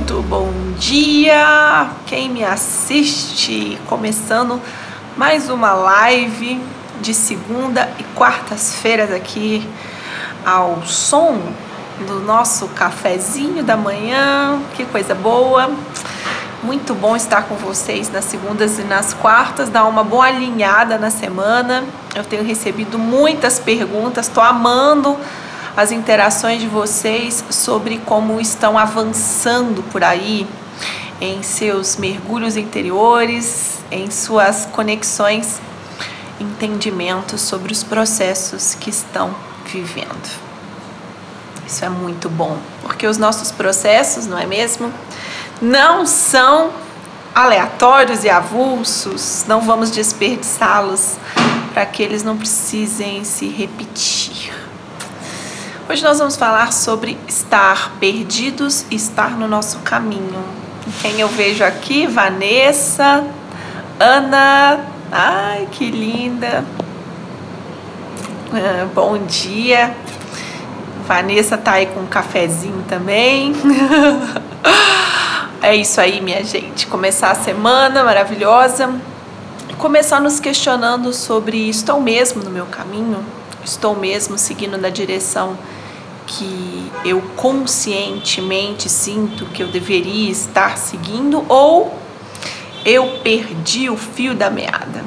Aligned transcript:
Muito 0.00 0.22
bom 0.22 0.50
dia! 0.78 1.90
Quem 2.06 2.30
me 2.30 2.42
assiste, 2.42 3.78
começando 3.86 4.58
mais 5.14 5.50
uma 5.50 5.74
live 5.74 6.58
de 7.02 7.12
segunda 7.12 7.86
e 7.98 8.02
quartas-feiras 8.14 9.12
aqui 9.12 9.68
ao 10.42 10.82
som 10.86 11.38
do 12.08 12.18
nosso 12.20 12.66
cafezinho 12.68 13.62
da 13.62 13.76
manhã. 13.76 14.58
Que 14.74 14.86
coisa 14.86 15.14
boa! 15.14 15.70
Muito 16.62 16.94
bom 16.94 17.14
estar 17.14 17.42
com 17.42 17.56
vocês 17.56 18.10
nas 18.10 18.24
segundas 18.24 18.78
e 18.78 18.82
nas 18.82 19.12
quartas, 19.12 19.68
dar 19.68 19.84
uma 19.84 20.02
boa 20.02 20.24
alinhada 20.24 20.96
na 20.96 21.10
semana. 21.10 21.84
Eu 22.14 22.24
tenho 22.24 22.42
recebido 22.42 22.98
muitas 22.98 23.58
perguntas, 23.58 24.28
estou 24.28 24.42
amando 24.42 25.18
as 25.76 25.92
interações 25.92 26.60
de 26.60 26.66
vocês 26.66 27.44
sobre 27.50 27.98
como 27.98 28.40
estão 28.40 28.76
avançando 28.76 29.82
por 29.90 30.02
aí 30.02 30.46
em 31.20 31.42
seus 31.42 31.96
mergulhos 31.96 32.56
interiores, 32.56 33.78
em 33.90 34.10
suas 34.10 34.66
conexões, 34.66 35.60
entendimentos 36.40 37.42
sobre 37.42 37.72
os 37.72 37.82
processos 37.82 38.74
que 38.74 38.90
estão 38.90 39.34
vivendo. 39.66 40.50
Isso 41.66 41.84
é 41.84 41.88
muito 41.88 42.28
bom, 42.28 42.58
porque 42.82 43.06
os 43.06 43.16
nossos 43.16 43.52
processos, 43.52 44.26
não 44.26 44.38
é 44.38 44.46
mesmo? 44.46 44.92
Não 45.62 46.04
são 46.04 46.72
aleatórios 47.34 48.24
e 48.24 48.28
avulsos, 48.28 49.44
não 49.46 49.60
vamos 49.60 49.90
desperdiçá-los 49.90 51.16
para 51.72 51.86
que 51.86 52.02
eles 52.02 52.22
não 52.22 52.36
precisem 52.36 53.22
se 53.24 53.48
repetir. 53.48 54.19
Hoje 55.90 56.04
nós 56.04 56.20
vamos 56.20 56.36
falar 56.36 56.72
sobre 56.72 57.18
estar 57.26 57.96
perdidos 57.98 58.84
e 58.92 58.94
estar 58.94 59.36
no 59.36 59.48
nosso 59.48 59.80
caminho. 59.80 60.44
Quem 61.02 61.18
eu 61.18 61.26
vejo 61.26 61.64
aqui? 61.64 62.06
Vanessa, 62.06 63.24
Ana. 63.98 64.86
Ai, 65.10 65.66
que 65.72 65.90
linda. 65.90 66.64
Ah, 68.52 68.86
bom 68.94 69.18
dia. 69.18 69.92
Vanessa 71.08 71.58
tá 71.58 71.72
aí 71.72 71.86
com 71.86 72.02
um 72.02 72.06
cafezinho 72.06 72.84
também. 72.88 73.52
é 75.60 75.74
isso 75.74 76.00
aí, 76.00 76.20
minha 76.20 76.44
gente. 76.44 76.86
Começar 76.86 77.32
a 77.32 77.34
semana 77.34 78.04
maravilhosa. 78.04 78.94
Começar 79.76 80.20
nos 80.20 80.38
questionando 80.38 81.12
sobre 81.12 81.68
estou 81.68 82.00
mesmo 82.00 82.44
no 82.44 82.50
meu 82.50 82.66
caminho? 82.66 83.24
Estou 83.64 83.96
mesmo 83.96 84.38
seguindo 84.38 84.78
na 84.78 84.88
direção 84.88 85.58
que 86.26 86.90
eu 87.04 87.20
conscientemente 87.36 88.88
sinto 88.88 89.46
que 89.46 89.62
eu 89.62 89.68
deveria 89.68 90.30
estar 90.30 90.76
seguindo 90.78 91.44
ou 91.48 91.98
eu 92.84 93.20
perdi 93.22 93.90
o 93.90 93.96
fio 93.96 94.34
da 94.34 94.50
meada. 94.50 95.04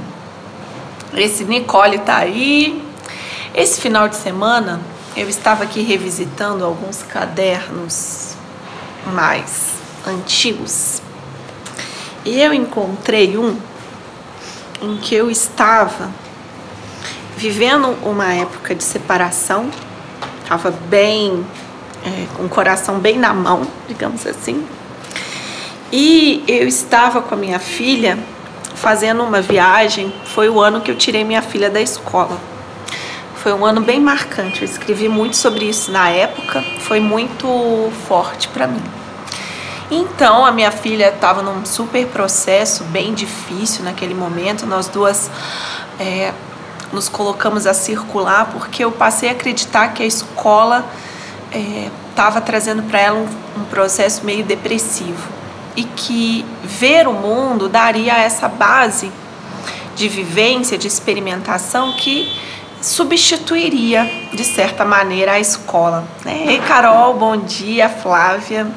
Esse 1.13 1.43
Nicole 1.43 1.99
tá 1.99 2.17
aí. 2.17 2.83
Esse 3.53 3.79
final 3.79 4.07
de 4.07 4.15
semana 4.15 4.81
eu 5.15 5.29
estava 5.29 5.63
aqui 5.63 5.81
revisitando 5.81 6.65
alguns 6.65 7.03
cadernos 7.03 8.35
mais 9.13 9.73
antigos 10.07 11.01
e 12.25 12.39
eu 12.39 12.53
encontrei 12.53 13.37
um 13.37 13.57
em 14.81 14.97
que 14.97 15.13
eu 15.13 15.29
estava 15.29 16.09
vivendo 17.35 17.89
uma 18.03 18.33
época 18.33 18.73
de 18.73 18.83
separação 18.83 19.69
estava 20.55 20.71
bem, 20.87 21.45
é, 22.05 22.27
com 22.35 22.43
o 22.43 22.49
coração 22.49 22.99
bem 22.99 23.17
na 23.17 23.33
mão, 23.33 23.65
digamos 23.87 24.25
assim. 24.27 24.65
E 25.91 26.43
eu 26.47 26.67
estava 26.67 27.21
com 27.21 27.33
a 27.33 27.37
minha 27.37 27.59
filha 27.59 28.17
fazendo 28.75 29.23
uma 29.23 29.41
viagem. 29.41 30.13
Foi 30.25 30.49
o 30.49 30.59
ano 30.59 30.81
que 30.81 30.91
eu 30.91 30.95
tirei 30.95 31.23
minha 31.23 31.41
filha 31.41 31.69
da 31.69 31.81
escola. 31.81 32.37
Foi 33.35 33.53
um 33.53 33.65
ano 33.65 33.81
bem 33.81 33.99
marcante. 33.99 34.61
Eu 34.61 34.65
escrevi 34.65 35.09
muito 35.09 35.35
sobre 35.35 35.65
isso 35.65 35.91
na 35.91 36.09
época. 36.09 36.63
Foi 36.81 36.99
muito 36.99 37.91
forte 38.07 38.47
para 38.47 38.67
mim. 38.67 38.81
Então, 39.91 40.45
a 40.45 40.51
minha 40.51 40.71
filha 40.71 41.09
estava 41.09 41.41
num 41.41 41.65
super 41.65 42.07
processo 42.07 42.83
bem 42.85 43.13
difícil 43.13 43.83
naquele 43.83 44.13
momento. 44.13 44.65
Nós 44.65 44.87
duas 44.87 45.29
é, 45.99 46.31
nos 46.93 47.09
colocamos 47.09 47.65
a 47.65 47.73
circular 47.73 48.49
porque 48.53 48.83
eu 48.83 48.91
passei 48.91 49.27
a 49.29 49.31
acreditar 49.33 49.89
que 49.89 50.03
a 50.03 50.05
escola 50.05 50.85
estava 52.09 52.37
é, 52.37 52.41
trazendo 52.41 52.83
para 52.83 52.99
ela 52.99 53.19
um, 53.19 53.61
um 53.61 53.65
processo 53.65 54.23
meio 54.23 54.43
depressivo 54.43 55.27
e 55.75 55.83
que 55.83 56.45
ver 56.63 57.07
o 57.07 57.13
mundo 57.13 57.67
daria 57.67 58.13
essa 58.17 58.47
base 58.47 59.11
de 59.95 60.07
vivência, 60.07 60.77
de 60.77 60.87
experimentação 60.87 61.93
que 61.93 62.31
substituiria 62.81 64.03
de 64.33 64.43
certa 64.43 64.83
maneira 64.83 65.33
a 65.33 65.39
escola. 65.39 66.03
Né? 66.23 66.45
Ei, 66.47 66.59
Carol, 66.59 67.13
bom 67.15 67.37
dia, 67.37 67.89
Flávia. 67.89 68.67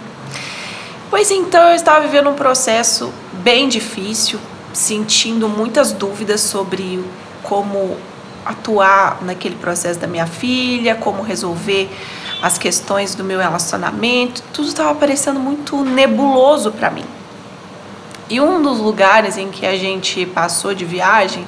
Pois 1.11 1.31
então 1.31 1.71
eu 1.71 1.75
estava 1.75 2.01
vivendo 2.01 2.31
um 2.31 2.35
processo 2.35 3.13
bem 3.33 3.69
difícil, 3.69 4.39
sentindo 4.73 5.49
muitas 5.49 5.93
dúvidas 5.93 6.41
sobre 6.41 7.03
como 7.47 7.97
atuar 8.45 9.23
naquele 9.23 9.57
processo 9.57 9.99
da 9.99 10.07
minha 10.07 10.27
filha, 10.27 10.95
como 10.95 11.23
resolver 11.23 11.91
as 12.41 12.57
questões 12.59 13.15
do 13.15 13.25
meu 13.25 13.41
relacionamento, 13.41 14.43
tudo 14.53 14.69
estava 14.69 14.95
parecendo 14.95 15.41
muito 15.41 15.83
nebuloso 15.85 16.71
para 16.71 16.91
mim. 16.91 17.05
E 18.29 18.41
um 18.41 18.63
dos 18.63 18.79
lugares 18.79 19.37
em 19.37 19.51
que 19.51 19.67
a 19.67 19.77
gente 19.77 20.27
passou 20.27 20.75
de 20.75 20.85
viagem, 20.85 21.47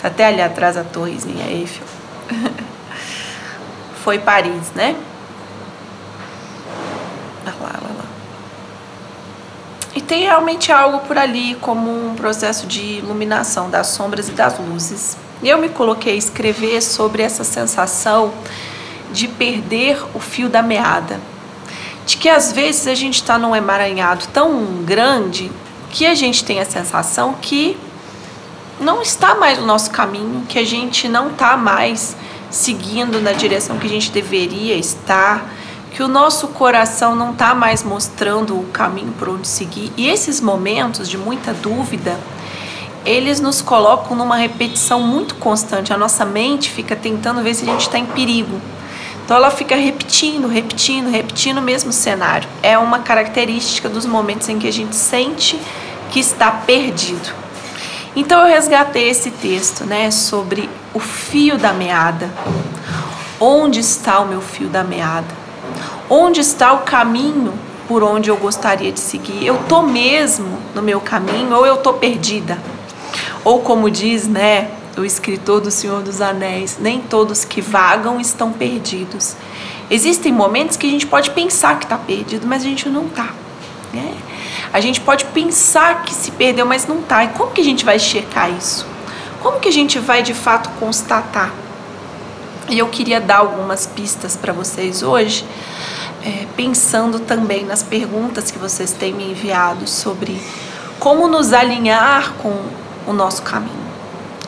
tá 0.00 0.08
até 0.08 0.26
ali 0.26 0.40
atrás 0.40 0.76
a 0.76 0.84
torrezinha 0.84 1.46
Eiffel, 1.48 1.86
foi 4.02 4.18
Paris, 4.18 4.72
né? 4.74 4.96
Lá, 7.44 7.54
lá, 7.60 7.72
lá. 7.72 8.04
E 9.94 10.00
tem 10.00 10.24
realmente 10.24 10.70
algo 10.70 11.00
por 11.06 11.16
ali 11.16 11.56
como 11.60 11.90
um 11.90 12.14
processo 12.14 12.66
de 12.66 12.82
iluminação 12.82 13.70
das 13.70 13.88
sombras 13.88 14.28
e 14.28 14.32
das 14.32 14.58
luzes 14.58 15.16
eu 15.42 15.58
me 15.58 15.68
coloquei 15.68 16.14
a 16.14 16.16
escrever 16.16 16.82
sobre 16.82 17.22
essa 17.22 17.44
sensação 17.44 18.32
de 19.12 19.28
perder 19.28 20.02
o 20.14 20.20
fio 20.20 20.48
da 20.48 20.62
meada. 20.62 21.20
De 22.04 22.16
que 22.16 22.28
às 22.28 22.52
vezes 22.52 22.86
a 22.86 22.94
gente 22.94 23.16
está 23.16 23.38
num 23.38 23.54
emaranhado 23.54 24.26
tão 24.32 24.82
grande 24.84 25.50
que 25.90 26.06
a 26.06 26.14
gente 26.14 26.44
tem 26.44 26.60
a 26.60 26.64
sensação 26.64 27.34
que 27.40 27.76
não 28.78 29.00
está 29.00 29.34
mais 29.34 29.58
no 29.58 29.66
nosso 29.66 29.90
caminho, 29.90 30.44
que 30.48 30.58
a 30.58 30.64
gente 30.64 31.08
não 31.08 31.30
está 31.30 31.56
mais 31.56 32.16
seguindo 32.50 33.20
na 33.20 33.32
direção 33.32 33.78
que 33.78 33.86
a 33.86 33.90
gente 33.90 34.10
deveria 34.10 34.76
estar, 34.76 35.48
que 35.92 36.02
o 36.02 36.08
nosso 36.08 36.48
coração 36.48 37.16
não 37.16 37.32
está 37.32 37.54
mais 37.54 37.82
mostrando 37.82 38.58
o 38.58 38.64
caminho 38.64 39.12
por 39.18 39.30
onde 39.30 39.48
seguir. 39.48 39.92
E 39.96 40.08
esses 40.08 40.40
momentos 40.40 41.08
de 41.08 41.16
muita 41.16 41.54
dúvida, 41.54 42.18
eles 43.06 43.40
nos 43.40 43.62
colocam 43.62 44.16
numa 44.16 44.36
repetição 44.36 45.00
muito 45.00 45.36
constante. 45.36 45.92
A 45.92 45.96
nossa 45.96 46.24
mente 46.24 46.70
fica 46.70 46.96
tentando 46.96 47.40
ver 47.40 47.54
se 47.54 47.62
a 47.62 47.72
gente 47.72 47.82
está 47.82 47.98
em 47.98 48.04
perigo. 48.04 48.60
Então 49.24 49.36
ela 49.36 49.50
fica 49.50 49.76
repetindo, 49.76 50.48
repetindo, 50.48 51.08
repetindo 51.08 51.58
o 51.58 51.62
mesmo 51.62 51.92
cenário. 51.92 52.48
É 52.62 52.76
uma 52.76 52.98
característica 52.98 53.88
dos 53.88 54.04
momentos 54.04 54.48
em 54.48 54.58
que 54.58 54.66
a 54.66 54.72
gente 54.72 54.94
sente 54.96 55.58
que 56.10 56.18
está 56.18 56.50
perdido. 56.50 57.32
Então 58.14 58.40
eu 58.40 58.46
resgatei 58.46 59.08
esse 59.08 59.30
texto, 59.30 59.84
né, 59.84 60.10
sobre 60.10 60.68
o 60.92 60.98
fio 60.98 61.56
da 61.56 61.72
meada. 61.72 62.30
Onde 63.38 63.80
está 63.80 64.18
o 64.20 64.26
meu 64.26 64.40
fio 64.40 64.68
da 64.68 64.82
meada? 64.82 65.34
Onde 66.08 66.40
está 66.40 66.72
o 66.72 66.78
caminho 66.78 67.52
por 67.86 68.02
onde 68.02 68.30
eu 68.30 68.36
gostaria 68.36 68.90
de 68.90 68.98
seguir? 68.98 69.46
Eu 69.46 69.58
tô 69.68 69.82
mesmo 69.82 70.58
no 70.74 70.82
meu 70.82 71.00
caminho 71.00 71.54
ou 71.54 71.66
eu 71.66 71.76
tô 71.76 71.94
perdida? 71.94 72.58
Ou 73.44 73.60
como 73.60 73.90
diz, 73.90 74.26
né, 74.26 74.70
o 74.96 75.04
escritor 75.04 75.60
do 75.60 75.70
Senhor 75.70 76.02
dos 76.02 76.20
Anéis, 76.20 76.78
nem 76.80 77.00
todos 77.00 77.44
que 77.44 77.60
vagam 77.60 78.20
estão 78.20 78.52
perdidos. 78.52 79.36
Existem 79.90 80.32
momentos 80.32 80.76
que 80.76 80.86
a 80.86 80.90
gente 80.90 81.06
pode 81.06 81.30
pensar 81.30 81.78
que 81.78 81.84
está 81.84 81.96
perdido, 81.96 82.46
mas 82.46 82.62
a 82.62 82.64
gente 82.64 82.88
não 82.88 83.06
está. 83.06 83.32
Né? 83.92 84.14
A 84.72 84.80
gente 84.80 85.00
pode 85.00 85.24
pensar 85.26 86.02
que 86.02 86.12
se 86.12 86.30
perdeu, 86.32 86.66
mas 86.66 86.86
não 86.86 87.00
está. 87.00 87.24
E 87.24 87.28
como 87.28 87.52
que 87.52 87.60
a 87.60 87.64
gente 87.64 87.84
vai 87.84 87.98
checar 87.98 88.50
isso? 88.50 88.86
Como 89.40 89.60
que 89.60 89.68
a 89.68 89.72
gente 89.72 89.98
vai 89.98 90.22
de 90.22 90.34
fato 90.34 90.70
constatar? 90.80 91.52
E 92.68 92.78
eu 92.78 92.88
queria 92.88 93.20
dar 93.20 93.38
algumas 93.38 93.86
pistas 93.86 94.36
para 94.36 94.52
vocês 94.52 95.02
hoje, 95.02 95.44
é, 96.24 96.46
pensando 96.56 97.20
também 97.20 97.64
nas 97.64 97.82
perguntas 97.82 98.50
que 98.50 98.58
vocês 98.58 98.92
têm 98.92 99.12
me 99.12 99.30
enviado 99.30 99.86
sobre 99.86 100.40
como 100.98 101.28
nos 101.28 101.52
alinhar 101.52 102.32
com 102.42 102.54
o 103.06 103.12
nosso 103.12 103.42
caminho. 103.42 103.86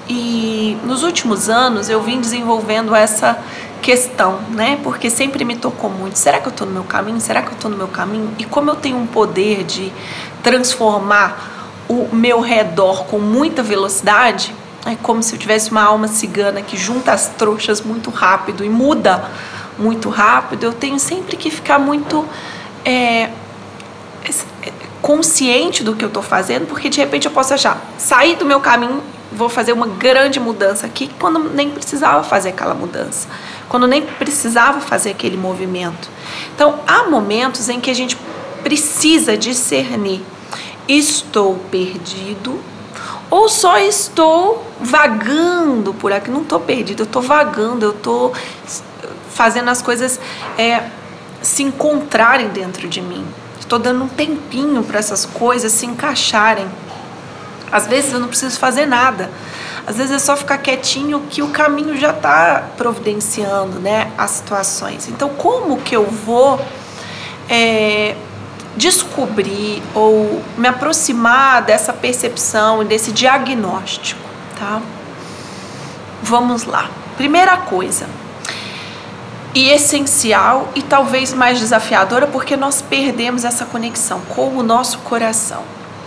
E 0.09 0.79
nos 0.85 1.03
últimos 1.03 1.51
anos 1.51 1.89
eu 1.89 2.03
vim 2.03 2.21
desenvolvendo 2.21 2.95
essa 2.95 3.39
questão, 3.83 4.41
né? 4.51 4.79
Porque 4.83 5.11
sempre 5.11 5.45
me 5.45 5.57
tocou 5.57 5.91
muito. 5.91 6.19
Será 6.19 6.41
que 6.41 6.47
eu 6.47 6.51
estou 6.51 6.67
no 6.67 6.73
meu 6.73 6.85
caminho? 6.85 7.21
Será 7.21 7.43
que 7.43 7.49
eu 7.49 7.55
estou 7.55 7.71
no 7.71 7.77
meu 7.77 7.89
caminho? 7.89 8.35
E 8.39 8.45
como 8.45 8.71
eu 8.71 8.77
tenho 8.77 8.97
um 8.97 9.07
poder 9.07 9.65
de 9.65 9.93
transformar 10.43 11.85
o 11.89 12.09
meu 12.13 12.41
redor 12.41 13.05
com 13.05 13.19
muita 13.19 13.63
velocidade, 13.63 14.55
é 14.87 14.97
como 14.97 15.23
se 15.23 15.35
eu 15.35 15.39
tivesse 15.39 15.71
uma 15.71 15.83
alma 15.83 16.09
cigana 16.09 16.63
que 16.63 16.77
junta 16.77 17.13
as 17.13 17.29
trouxas 17.29 17.81
muito 17.81 18.11
rápido 18.11 18.65
e 18.65 18.69
muda 18.69 19.31
muito 19.79 20.09
rápido. 20.09 20.65
Eu 20.65 20.73
tenho 20.73 20.99
sempre 20.99 21.37
que 21.37 21.51
ficar 21.51 21.79
muito 21.79 22.27
é, 22.85 23.31
consciente 25.01 25.83
do 25.83 25.95
que 25.95 26.05
eu 26.05 26.09
estou 26.09 26.23
fazendo, 26.23 26.67
porque 26.67 26.89
de 26.89 26.99
repente 26.99 27.27
eu 27.27 27.33
posso 27.33 27.55
achar, 27.55 27.81
sair 27.97 28.37
do 28.37 28.45
meu 28.45 28.61
caminho, 28.61 29.03
vou 29.31 29.49
fazer 29.49 29.73
uma 29.73 29.87
grande 29.87 30.41
mudança 30.41 30.87
aqui, 30.87 31.11
quando 31.19 31.39
nem 31.39 31.71
precisava 31.71 32.23
fazer 32.25 32.51
aquela 32.51 32.75
mudança, 32.75 33.29
quando 33.69 33.87
nem 33.87 34.03
precisava 34.03 34.81
fazer 34.81 35.11
aquele 35.11 35.37
movimento. 35.37 36.09
Então, 36.55 36.81
há 36.87 37.05
momentos 37.05 37.69
em 37.69 37.81
que 37.81 37.91
a 37.91 37.95
gente 37.95 38.17
precisa 38.63 39.37
discernir: 39.37 40.23
estou 40.89 41.57
perdido 41.71 42.59
ou 43.31 43.49
só 43.49 43.79
estou 43.79 44.65
vagando 44.81 45.93
por 45.95 46.13
aqui? 46.13 46.31
Não 46.31 46.43
estou 46.43 46.61
perdido, 46.61 47.03
eu 47.03 47.05
estou 47.05 47.23
vagando, 47.23 47.85
eu 47.85 47.91
estou 47.91 48.33
fazendo 49.31 49.69
as 49.69 49.83
coisas 49.83 50.19
é, 50.57 50.85
se 51.43 51.63
encontrarem 51.63 52.49
dentro 52.49 52.89
de 52.89 53.01
mim. 53.01 53.25
Estou 53.69 53.79
dando 53.79 54.05
um 54.05 54.09
tempinho 54.09 54.83
para 54.83 54.99
essas 54.99 55.27
coisas 55.27 55.71
se 55.73 55.85
encaixarem. 55.85 56.67
Às 57.71 57.87
vezes 57.87 58.15
eu 58.15 58.19
não 58.19 58.29
preciso 58.29 58.59
fazer 58.59 58.87
nada. 58.87 59.31
Às 59.87 59.99
vezes 59.99 60.13
é 60.13 60.19
só 60.19 60.35
ficar 60.35 60.57
quietinho 60.57 61.21
que 61.29 61.43
o 61.43 61.49
caminho 61.49 61.95
já 61.95 62.09
está 62.09 62.65
providenciando, 62.79 63.79
né, 63.79 64.11
as 64.17 64.31
situações. 64.31 65.07
Então, 65.09 65.29
como 65.29 65.83
que 65.83 65.95
eu 65.95 66.07
vou 66.07 66.59
é, 67.47 68.17
descobrir 68.75 69.83
ou 69.95 70.43
me 70.57 70.67
aproximar 70.67 71.61
dessa 71.61 71.93
percepção 71.93 72.83
e 72.83 72.87
desse 72.87 73.13
diagnóstico, 73.13 74.23
tá? 74.59 74.81
Vamos 76.23 76.65
lá. 76.65 76.89
Primeira 77.19 77.59
coisa, 77.59 78.07
e 79.59 79.71
essencial 79.71 80.69
e 80.77 80.83
talvez 80.83 81.35
mais 81.35 81.59
desafiadora 81.59 82.29
porque 82.29 82.57
nós 82.57 82.81
perdemos 82.81 83.45
essa 83.45 83.65
conexão 83.65 84.21
com 84.29 84.57
o 84.57 84.63
nosso 84.63 84.99
coração. 84.99 85.65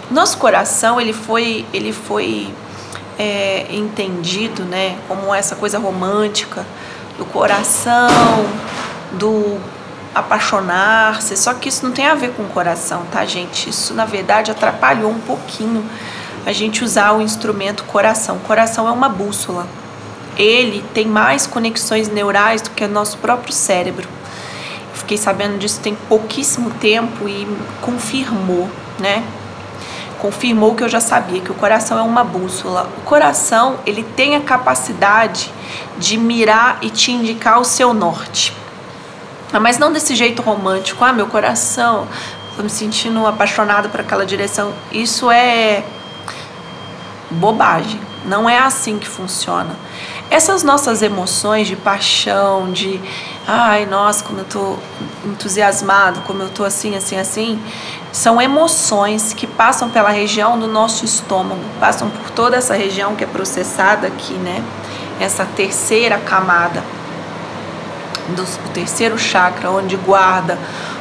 Nosso 0.09 0.38
coração 0.38 1.01
ele 1.01 1.12
foi 1.12 1.65
ele 1.74 1.92
foi 1.92 2.53
é, 3.19 3.65
entendido, 3.69 4.63
né, 4.63 4.98
como 5.06 5.36
essa 5.36 5.53
coisa 5.53 5.77
romântica 5.77 6.65
do 7.18 7.25
coração, 7.25 8.07
do 9.12 9.59
apaixonar-se. 10.15 11.36
Só 11.36 11.53
que 11.53 11.68
isso 11.68 11.86
não 11.86 11.92
tem 11.92 12.07
a 12.07 12.15
ver 12.15 12.31
com 12.31 12.44
o 12.44 12.48
coração, 12.48 13.06
tá, 13.12 13.25
gente? 13.25 13.69
Isso 13.69 13.94
na 13.94 14.06
verdade 14.06 14.50
atrapalhou 14.50 15.12
um 15.12 15.19
pouquinho 15.19 15.83
a 16.45 16.53
gente 16.53 16.86
usar 16.86 17.12
o 17.12 17.21
instrumento 17.21 17.83
coração. 17.83 18.39
Coração 18.39 18.88
é 18.88 18.92
uma 18.92 19.09
bússola 19.09 19.68
ele 20.38 20.83
tem 20.94 21.06
mais 21.07 21.45
conexões 21.45 22.07
neurais 22.07 22.62
do 22.62 22.69
que 22.72 22.83
o 22.83 22.88
nosso 22.88 23.18
próprio 23.18 23.54
cérebro. 23.54 24.07
Fiquei 24.94 25.18
sabendo 25.18 25.57
disso 25.57 25.80
tem 25.81 25.95
pouquíssimo 26.07 26.69
tempo 26.72 27.28
e 27.28 27.48
confirmou, 27.81 28.69
né? 29.00 29.24
Confirmou 30.19 30.75
que 30.75 30.83
eu 30.83 30.89
já 30.89 31.00
sabia 31.00 31.42
que 31.42 31.51
o 31.51 31.56
coração 31.56 31.98
é 31.98 32.01
uma 32.01 32.24
bússola. 32.24 32.89
O 32.98 33.01
coração, 33.01 33.80
ele 33.86 34.04
tem 34.04 34.36
a 34.36 34.42
capacidade 34.42 35.51
de 35.98 36.18
mirar 36.18 36.77
e 36.81 36.89
te 36.89 37.12
indicar 37.12 37.60
o 37.60 37.66
seu 37.66 37.94
norte. 37.94 38.56
Mas 39.60 39.77
não 39.77 39.92
desse 39.92 40.16
jeito 40.16 40.42
romântico, 40.42 41.04
ah, 41.04 41.12
meu 41.12 41.27
coração, 41.27 42.07
tô 42.56 42.63
me 42.63 42.69
sentindo 42.69 43.25
apaixonado 43.25 43.89
por 43.89 44.00
aquela 44.00 44.25
direção. 44.25 44.74
Isso 44.92 45.30
é 45.30 45.84
bobagem. 47.31 48.00
Não 48.25 48.50
é 48.50 48.60
assim 48.60 49.00
que 49.00 49.07
funciona. 49.07 49.75
Essas 50.31 50.63
nossas 50.63 51.01
emoções 51.01 51.68
de 51.68 51.75
paixão, 51.75 52.72
de 52.72 53.01
ai, 53.45 53.86
nossa, 53.86 54.24
como 54.24 54.39
eu 54.39 54.45
tô 54.45 54.78
entusiasmado, 55.25 56.22
como 56.22 56.42
eu 56.42 56.48
tô 56.48 56.63
assim, 56.63 56.95
assim, 56.95 57.18
assim, 57.18 57.62
são 58.13 58.42
emoções 58.42 59.33
que 59.33 59.45
passam 59.45 59.89
pela 59.89 60.10
região 60.10 60.57
do 60.57 60.68
nosso 60.68 61.04
estômago, 61.04 61.60
passam 61.81 62.10
por 62.10 62.31
toda 62.31 62.56
essa 62.56 62.74
região 62.74 63.13
que 63.13 63.25
é 63.25 63.28
processada 63.28 64.07
aqui, 64.07 64.33
né? 64.36 64.63
Essa 65.19 65.44
terceira 65.44 66.18
camada, 66.18 66.81
do, 68.30 68.69
terceiro 68.72 69.19
chakra, 69.19 69.69
onde 69.69 69.98
guarda 69.98 70.57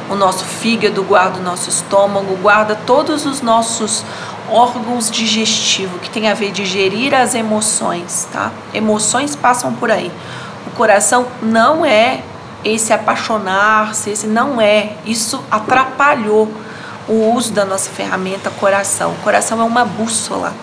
o 0.09 0.15
nosso 0.15 0.43
fígado, 0.43 1.01
guarda 1.03 1.39
o 1.39 1.41
nosso 1.41 1.69
estômago, 1.69 2.35
guarda 2.41 2.75
todos 2.75 3.25
os 3.25 3.41
nossos 3.41 4.03
órgãos 4.51 5.09
digestivos, 5.09 6.01
que 6.01 6.09
tem 6.09 6.29
a 6.29 6.33
ver 6.33 6.51
de 6.51 6.65
gerir 6.65 7.13
as 7.13 7.33
emoções, 7.33 8.27
tá? 8.31 8.51
Emoções 8.73 9.35
passam 9.35 9.73
por 9.73 9.89
aí. 9.89 10.11
O 10.67 10.71
coração 10.71 11.27
não 11.41 11.85
é 11.85 12.21
esse 12.63 12.93
apaixonar-se, 12.93 14.09
esse 14.09 14.27
não 14.27 14.61
é. 14.61 14.93
Isso 15.05 15.43
atrapalhou 15.49 16.51
o 17.07 17.33
uso 17.33 17.53
da 17.53 17.65
nossa 17.65 17.89
ferramenta 17.89 18.49
coração. 18.51 19.11
O 19.11 19.23
coração 19.23 19.59
é 19.59 19.63
uma 19.63 19.85
bússola. 19.85 20.53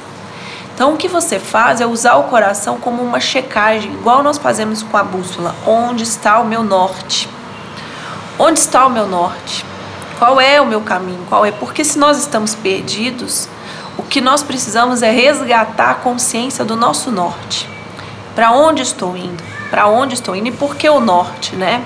Então, 0.75 0.95
o 0.95 0.97
que 0.97 1.09
você 1.09 1.41
faz 1.41 1.81
é 1.81 1.87
usar 1.87 2.15
o 2.17 2.25
coração 2.25 2.79
como 2.79 3.03
uma 3.03 3.19
checagem, 3.19 3.93
igual 3.93 4.23
nós 4.23 4.39
fazemos 4.39 4.83
com 4.83 4.97
a 4.97 5.03
bússola. 5.03 5.55
Onde 5.67 6.05
está 6.05 6.39
o 6.39 6.45
meu 6.45 6.63
norte? 6.63 7.29
Onde 8.39 8.61
está 8.61 8.87
o 8.87 8.91
meu 8.91 9.07
norte? 9.07 9.65
Qual 10.19 10.41
é 10.41 10.61
o 10.61 10.67
meu 10.67 10.81
caminho? 10.81 11.25
Qual 11.29 11.45
é? 11.45 11.51
Porque 11.51 11.85
se 11.85 11.99
nós 11.99 12.17
estamos 12.19 12.55
perdidos, 12.55 13.49
o 13.99 14.03
que 14.05 14.21
nós 14.21 14.45
precisamos 14.45 15.03
é 15.03 15.11
resgatar 15.11 15.91
a 15.91 15.95
consciência 15.95 16.65
do 16.65 16.77
nosso 16.77 17.11
norte. 17.11 17.69
Para 18.33 18.53
onde 18.53 18.81
estou 18.81 19.17
indo? 19.17 19.43
Para 19.69 19.89
onde 19.89 20.15
estou 20.15 20.37
indo 20.37 20.47
e 20.47 20.53
por 20.53 20.77
que 20.77 20.89
o 20.89 21.01
norte, 21.01 21.57
né? 21.57 21.85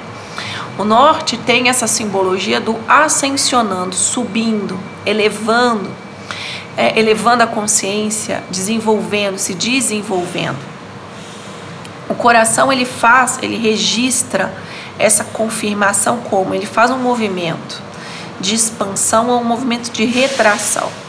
O 0.79 0.85
norte 0.85 1.39
tem 1.39 1.71
essa 1.71 1.87
simbologia 1.87 2.61
do 2.61 2.79
ascensionando, 2.87 3.95
subindo, 3.95 4.79
elevando, 5.07 5.91
é, 6.77 6.99
elevando 6.99 7.43
a 7.43 7.47
consciência, 7.47 8.45
desenvolvendo, 8.51 9.39
se 9.39 9.55
desenvolvendo. 9.55 10.59
O 12.09 12.15
coração 12.15 12.71
ele 12.71 12.85
faz, 12.85 13.39
ele 13.43 13.57
registra 13.57 14.53
essa 14.99 15.25
confirmação 15.25 16.19
como 16.29 16.55
ele 16.55 16.67
faz 16.67 16.91
um 16.91 16.99
movimento 16.99 17.81
de 18.39 18.55
expansão 18.55 19.31
ou 19.31 19.41
um 19.41 19.45
movimento 19.45 19.91
de 19.91 20.05
retração. 20.05 21.02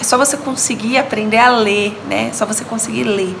É 0.00 0.04
só 0.04 0.16
você 0.16 0.36
conseguir 0.36 0.98
aprender 0.98 1.38
a 1.38 1.50
ler, 1.50 1.98
né? 2.08 2.28
É 2.30 2.32
só 2.32 2.46
você 2.46 2.64
conseguir 2.64 3.04
ler. 3.04 3.36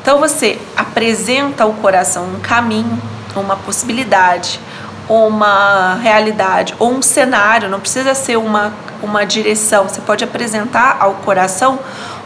Então 0.00 0.18
você 0.18 0.58
apresenta 0.76 1.64
ao 1.64 1.72
coração 1.74 2.24
um 2.24 2.40
caminho, 2.40 3.00
uma 3.36 3.56
possibilidade, 3.56 4.60
uma 5.08 5.94
realidade 5.96 6.74
ou 6.78 6.92
um 6.92 7.02
cenário, 7.02 7.68
não 7.68 7.80
precisa 7.80 8.14
ser 8.14 8.36
uma, 8.36 8.72
uma 9.02 9.24
direção. 9.24 9.88
Você 9.88 10.00
pode 10.00 10.24
apresentar 10.24 10.98
ao 11.00 11.14
coração 11.14 11.78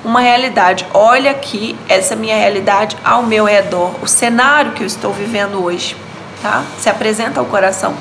uma 0.05 0.21
realidade. 0.21 0.87
Olha 0.95 1.31
aqui, 1.31 1.77
essa 1.88 2.15
minha 2.15 2.37
realidade 2.37 2.97
ao 3.05 3.23
meu 3.23 3.45
redor, 3.45 3.93
o 4.03 4.07
cenário 4.07 4.73
que 4.73 4.83
eu 4.83 4.87
estou 4.87 5.12
vivendo 5.12 5.62
hoje, 5.62 5.97
tá? 6.43 6.65
Se 6.79 6.88
apresenta 6.88 7.41
ao 7.41 7.47
coração 7.47 7.95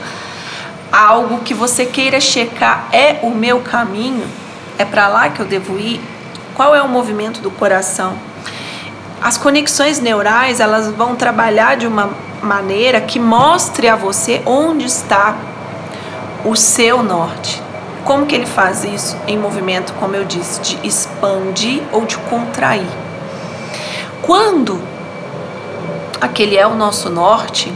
algo 0.91 1.39
que 1.39 1.53
você 1.53 1.85
queira 1.85 2.19
checar 2.19 2.87
é 2.91 3.19
o 3.21 3.29
meu 3.29 3.59
caminho 3.59 4.25
é 4.77 4.85
para 4.85 5.07
lá 5.07 5.29
que 5.29 5.39
eu 5.39 5.45
devo 5.45 5.77
ir? 5.79 5.99
Qual 6.55 6.75
é 6.75 6.81
o 6.81 6.87
movimento 6.87 7.41
do 7.41 7.51
coração? 7.51 8.17
As 9.21 9.37
conexões 9.37 9.99
neurais, 9.99 10.59
elas 10.59 10.87
vão 10.89 11.15
trabalhar 11.15 11.75
de 11.75 11.87
uma 11.87 12.09
maneira 12.41 13.01
que 13.01 13.19
mostre 13.19 13.87
a 13.87 13.95
você 13.95 14.41
onde 14.45 14.85
está 14.85 15.35
o 16.45 16.55
seu 16.55 17.01
norte. 17.01 17.61
Como 18.05 18.25
que 18.25 18.35
ele 18.35 18.45
faz 18.45 18.83
isso 18.83 19.17
em 19.27 19.37
movimento, 19.37 19.93
como 19.99 20.15
eu 20.15 20.23
disse, 20.23 20.61
de 20.61 20.87
expandir 20.87 21.81
ou 21.91 22.05
de 22.05 22.17
contrair? 22.17 22.87
Quando 24.21 24.79
aquele 26.21 26.55
é 26.55 26.65
o 26.65 26.75
nosso 26.75 27.09
norte, 27.09 27.73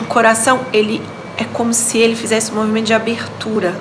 o 0.00 0.04
coração 0.04 0.60
ele 0.72 1.02
é 1.36 1.44
como 1.44 1.74
se 1.74 1.98
ele 1.98 2.14
fizesse 2.14 2.52
um 2.52 2.54
movimento 2.54 2.86
de 2.86 2.94
abertura 2.94 3.74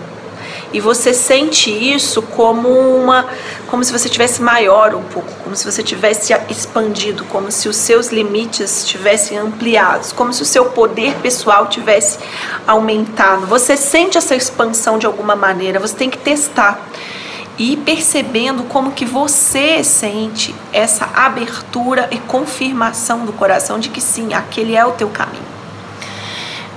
e 0.74 0.80
você 0.80 1.14
sente 1.14 1.70
isso 1.70 2.22
como 2.22 2.68
uma 2.68 3.28
como 3.68 3.84
se 3.84 3.92
você 3.92 4.10
tivesse 4.10 4.42
maior 4.42 4.94
um 4.96 5.04
pouco, 5.04 5.32
como 5.44 5.56
se 5.56 5.64
você 5.64 5.82
tivesse 5.84 6.34
expandido, 6.50 7.24
como 7.26 7.52
se 7.52 7.70
os 7.70 7.76
seus 7.76 8.12
limites 8.12 8.86
tivessem 8.86 9.38
ampliados, 9.38 10.12
como 10.12 10.34
se 10.34 10.42
o 10.42 10.46
seu 10.46 10.66
poder 10.66 11.16
pessoal 11.16 11.68
tivesse 11.68 12.20
aumentado. 12.68 13.46
Você 13.48 13.78
sente 13.78 14.18
essa 14.18 14.36
expansão 14.36 14.98
de 14.98 15.06
alguma 15.06 15.36
maneira, 15.36 15.80
você 15.80 15.96
tem 15.96 16.10
que 16.10 16.18
testar. 16.18 16.80
e 17.56 17.78
percebendo 17.78 18.64
como 18.64 18.94
que 18.94 19.06
você 19.06 19.84
sente 19.84 20.56
essa 20.72 21.08
abertura 21.14 22.08
e 22.10 22.18
confirmação 22.18 23.26
do 23.26 23.32
coração 23.32 23.78
de 23.78 23.90
que 23.90 24.02
sim, 24.02 24.34
aquele 24.34 24.76
é 24.76 24.84
o 24.84 24.94
teu 24.94 25.08
caminho. 25.10 25.46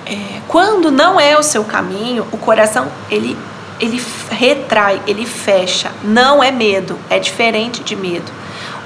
É, 0.04 0.40
quando 0.46 0.90
não 0.90 1.18
é 1.18 1.36
o 1.38 1.42
seu 1.42 1.64
caminho, 1.64 2.26
o 2.30 2.36
coração 2.36 2.88
ele 3.10 3.36
ele 3.80 4.02
retrai, 4.30 5.00
ele 5.06 5.26
fecha. 5.26 5.90
Não 6.02 6.42
é 6.42 6.50
medo, 6.50 6.98
é 7.10 7.18
diferente 7.18 7.82
de 7.82 7.94
medo. 7.94 8.30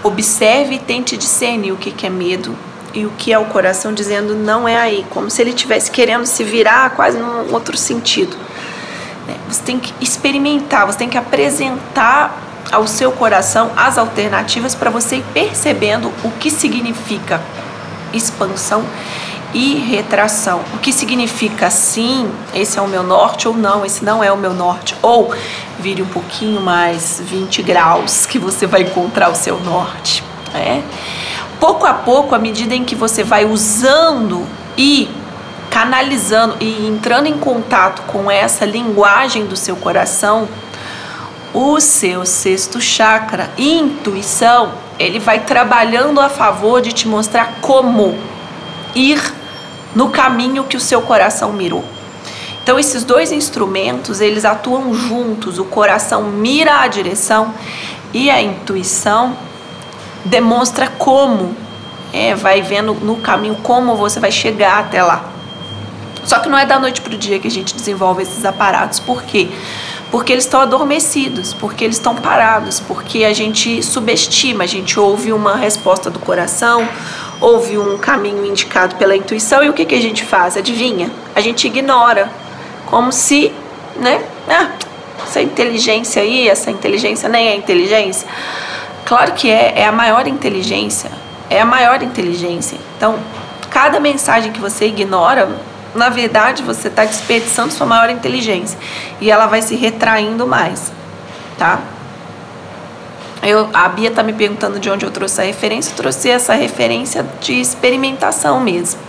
Observe 0.02 0.76
e 0.76 0.78
tente 0.78 1.16
discernir 1.16 1.72
o 1.72 1.76
que, 1.76 2.06
é 2.06 2.10
medo 2.10 2.56
e 2.94 3.04
o 3.04 3.10
que 3.18 3.32
é 3.32 3.38
o 3.38 3.44
coração 3.46 3.92
dizendo 3.92 4.34
não 4.34 4.66
é 4.66 4.76
aí, 4.76 5.06
como 5.10 5.30
se 5.30 5.42
ele 5.42 5.50
estivesse 5.50 5.90
querendo 5.90 6.26
se 6.26 6.42
virar 6.42 6.90
quase 6.90 7.18
num 7.18 7.52
outro 7.52 7.76
sentido. 7.76 8.36
Né? 9.26 9.36
Você 9.48 9.62
tem 9.62 9.78
que 9.78 9.92
experimentar, 10.00 10.86
você 10.86 10.98
tem 10.98 11.08
que 11.08 11.18
apresentar 11.18 12.48
ao 12.72 12.86
seu 12.86 13.12
coração 13.12 13.70
as 13.76 13.98
alternativas 13.98 14.74
para 14.74 14.90
você 14.90 15.16
ir 15.16 15.24
percebendo 15.34 16.12
o 16.24 16.30
que 16.30 16.50
significa 16.50 17.40
expansão 18.12 18.84
e 19.52 19.74
retração. 19.76 20.60
O 20.74 20.78
que 20.78 20.92
significa 20.92 21.70
sim, 21.70 22.30
esse 22.54 22.78
é 22.78 22.82
o 22.82 22.88
meu 22.88 23.02
norte 23.02 23.48
ou 23.48 23.54
não, 23.54 23.84
esse 23.84 24.04
não 24.04 24.22
é 24.22 24.30
o 24.30 24.36
meu 24.36 24.52
norte. 24.52 24.96
Ou 25.02 25.34
vire 25.78 26.02
um 26.02 26.06
pouquinho 26.06 26.60
mais 26.60 27.20
20 27.24 27.62
graus 27.62 28.26
que 28.26 28.38
você 28.38 28.66
vai 28.66 28.82
encontrar 28.82 29.30
o 29.30 29.34
seu 29.34 29.58
norte. 29.60 30.22
É? 30.54 30.82
Pouco 31.58 31.86
a 31.86 31.94
pouco, 31.94 32.34
à 32.34 32.38
medida 32.38 32.74
em 32.74 32.84
que 32.84 32.94
você 32.94 33.22
vai 33.22 33.44
usando 33.44 34.46
e 34.76 35.08
canalizando 35.70 36.56
e 36.60 36.86
entrando 36.86 37.26
em 37.26 37.38
contato 37.38 38.02
com 38.02 38.30
essa 38.30 38.64
linguagem 38.64 39.46
do 39.46 39.54
seu 39.54 39.76
coração, 39.76 40.48
o 41.54 41.80
seu 41.80 42.24
sexto 42.26 42.80
chakra, 42.80 43.50
intuição, 43.56 44.72
ele 44.98 45.18
vai 45.18 45.40
trabalhando 45.40 46.20
a 46.20 46.28
favor 46.28 46.80
de 46.80 46.92
te 46.92 47.08
mostrar 47.08 47.54
como 47.60 48.18
ir 48.94 49.20
no 49.94 50.10
caminho 50.10 50.64
que 50.64 50.76
o 50.76 50.80
seu 50.80 51.02
coração 51.02 51.52
mirou. 51.52 51.84
Então 52.62 52.78
esses 52.78 53.04
dois 53.04 53.32
instrumentos, 53.32 54.20
eles 54.20 54.44
atuam 54.44 54.94
juntos. 54.94 55.58
O 55.58 55.64
coração 55.64 56.24
mira 56.24 56.80
a 56.80 56.88
direção 56.88 57.54
e 58.12 58.30
a 58.30 58.40
intuição 58.40 59.36
demonstra 60.24 60.86
como, 60.86 61.54
é, 62.12 62.34
vai 62.34 62.62
vendo 62.62 62.94
no 62.94 63.16
caminho 63.16 63.56
como 63.56 63.96
você 63.96 64.20
vai 64.20 64.30
chegar 64.30 64.78
até 64.78 65.02
lá. 65.02 65.24
Só 66.24 66.38
que 66.38 66.48
não 66.48 66.58
é 66.58 66.66
da 66.66 66.78
noite 66.78 67.00
para 67.00 67.14
o 67.14 67.18
dia 67.18 67.38
que 67.38 67.48
a 67.48 67.50
gente 67.50 67.74
desenvolve 67.74 68.22
esses 68.22 68.44
aparatos. 68.44 69.00
Por 69.00 69.22
quê? 69.22 69.48
Porque 70.10 70.32
eles 70.32 70.44
estão 70.44 70.60
adormecidos, 70.60 71.54
porque 71.54 71.84
eles 71.84 71.96
estão 71.96 72.14
parados, 72.14 72.80
porque 72.80 73.24
a 73.24 73.32
gente 73.32 73.82
subestima, 73.82 74.64
a 74.64 74.66
gente 74.66 74.98
ouve 74.98 75.32
uma 75.32 75.56
resposta 75.56 76.10
do 76.10 76.18
coração, 76.18 76.86
houve 77.40 77.78
um 77.78 77.96
caminho 77.96 78.44
indicado 78.44 78.96
pela 78.96 79.16
intuição 79.16 79.62
e 79.62 79.68
o 79.68 79.72
que, 79.72 79.84
que 79.84 79.94
a 79.94 80.00
gente 80.00 80.24
faz? 80.24 80.56
Adivinha? 80.56 81.10
A 81.34 81.40
gente 81.40 81.66
ignora, 81.66 82.30
como 82.86 83.10
se, 83.10 83.52
né? 83.96 84.22
Ah, 84.48 84.70
essa 85.22 85.40
inteligência 85.40 86.22
aí, 86.22 86.48
essa 86.48 86.70
inteligência 86.70 87.28
nem 87.28 87.48
é 87.48 87.56
inteligência. 87.56 88.28
Claro 89.04 89.32
que 89.32 89.50
é, 89.50 89.80
é 89.80 89.86
a 89.86 89.92
maior 89.92 90.26
inteligência, 90.26 91.10
é 91.48 91.60
a 91.60 91.64
maior 91.64 92.02
inteligência. 92.02 92.78
Então, 92.96 93.18
cada 93.70 93.98
mensagem 93.98 94.52
que 94.52 94.60
você 94.60 94.86
ignora, 94.86 95.48
na 95.94 96.08
verdade, 96.08 96.62
você 96.62 96.88
está 96.88 97.04
desperdiçando 97.04 97.72
sua 97.72 97.86
maior 97.86 98.10
inteligência 98.10 98.78
e 99.20 99.30
ela 99.30 99.46
vai 99.46 99.62
se 99.62 99.74
retraindo 99.74 100.46
mais, 100.46 100.92
tá? 101.58 101.80
Eu, 103.42 103.70
a 103.72 103.88
Bia 103.88 104.08
está 104.10 104.22
me 104.22 104.32
perguntando 104.32 104.78
de 104.78 104.90
onde 104.90 105.04
eu 105.04 105.10
trouxe 105.10 105.40
a 105.40 105.44
referência. 105.44 105.92
Eu 105.92 105.96
trouxe 105.96 106.28
essa 106.28 106.54
referência 106.54 107.24
de 107.40 107.58
experimentação 107.58 108.60
mesmo. 108.60 109.00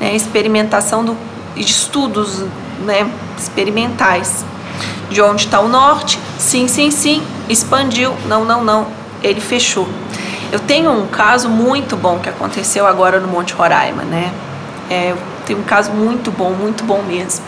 Né? 0.00 0.14
Experimentação 0.14 1.04
do, 1.04 1.16
de 1.54 1.62
estudos 1.62 2.44
né? 2.80 3.10
experimentais. 3.38 4.44
De 5.10 5.22
onde 5.22 5.44
está 5.44 5.60
o 5.60 5.68
norte? 5.68 6.18
Sim, 6.38 6.68
sim, 6.68 6.90
sim. 6.90 7.22
Expandiu. 7.48 8.14
Não, 8.26 8.44
não, 8.44 8.62
não. 8.62 8.86
Ele 9.22 9.40
fechou. 9.40 9.88
Eu 10.52 10.60
tenho 10.60 10.90
um 10.90 11.06
caso 11.06 11.48
muito 11.48 11.96
bom 11.96 12.18
que 12.18 12.28
aconteceu 12.28 12.86
agora 12.86 13.18
no 13.18 13.28
Monte 13.28 13.54
Roraima, 13.54 14.02
né? 14.02 14.32
É, 14.90 15.14
tenho 15.46 15.58
um 15.58 15.64
caso 15.64 15.90
muito 15.90 16.30
bom, 16.30 16.50
muito 16.50 16.84
bom 16.84 17.02
mesmo. 17.02 17.44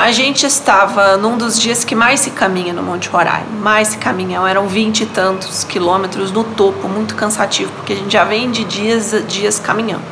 A 0.00 0.12
gente 0.12 0.46
estava 0.46 1.18
num 1.18 1.36
dos 1.36 1.60
dias 1.60 1.84
que 1.84 1.94
mais 1.94 2.20
se 2.20 2.30
caminha 2.30 2.72
no 2.72 2.82
Monte 2.82 3.10
Roraima, 3.10 3.50
mais 3.60 3.88
se 3.88 3.98
caminham, 3.98 4.46
eram 4.46 4.66
vinte 4.66 5.02
e 5.02 5.06
tantos 5.06 5.62
quilômetros 5.62 6.32
no 6.32 6.42
topo, 6.42 6.88
muito 6.88 7.14
cansativo, 7.14 7.70
porque 7.72 7.92
a 7.92 7.96
gente 7.96 8.10
já 8.10 8.24
vem 8.24 8.50
de 8.50 8.64
dias 8.64 9.12
a 9.12 9.18
dias 9.18 9.58
caminhando. 9.58 10.02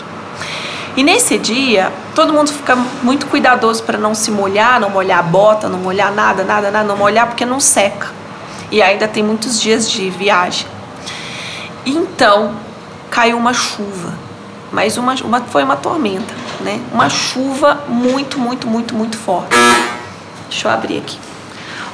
E 0.94 1.02
nesse 1.02 1.38
dia, 1.38 1.90
todo 2.14 2.34
mundo 2.34 2.52
fica 2.52 2.76
muito 3.02 3.28
cuidadoso 3.28 3.82
para 3.82 3.96
não 3.96 4.14
se 4.14 4.30
molhar, 4.30 4.78
não 4.78 4.90
molhar 4.90 5.20
a 5.20 5.22
bota, 5.22 5.70
não 5.70 5.78
molhar 5.78 6.12
nada, 6.12 6.44
nada, 6.44 6.70
nada, 6.70 6.86
não 6.86 6.96
molhar 6.98 7.26
porque 7.26 7.46
não 7.46 7.58
seca. 7.58 8.08
E 8.70 8.82
ainda 8.82 9.08
tem 9.08 9.22
muitos 9.22 9.58
dias 9.58 9.90
de 9.90 10.10
viagem. 10.10 10.66
Então, 11.86 12.54
caiu 13.10 13.38
uma 13.38 13.54
chuva, 13.54 14.12
mas 14.72 14.96
uma, 14.96 15.14
uma 15.24 15.40
foi 15.42 15.62
uma 15.62 15.76
tormenta 15.76 16.34
né? 16.60 16.80
Uma 16.92 17.08
chuva 17.08 17.84
muito, 17.88 18.38
muito, 18.38 18.66
muito, 18.66 18.94
muito 18.94 19.16
forte. 19.16 19.54
Deixa 20.48 20.68
eu 20.68 20.72
abrir 20.72 20.98
aqui. 20.98 21.18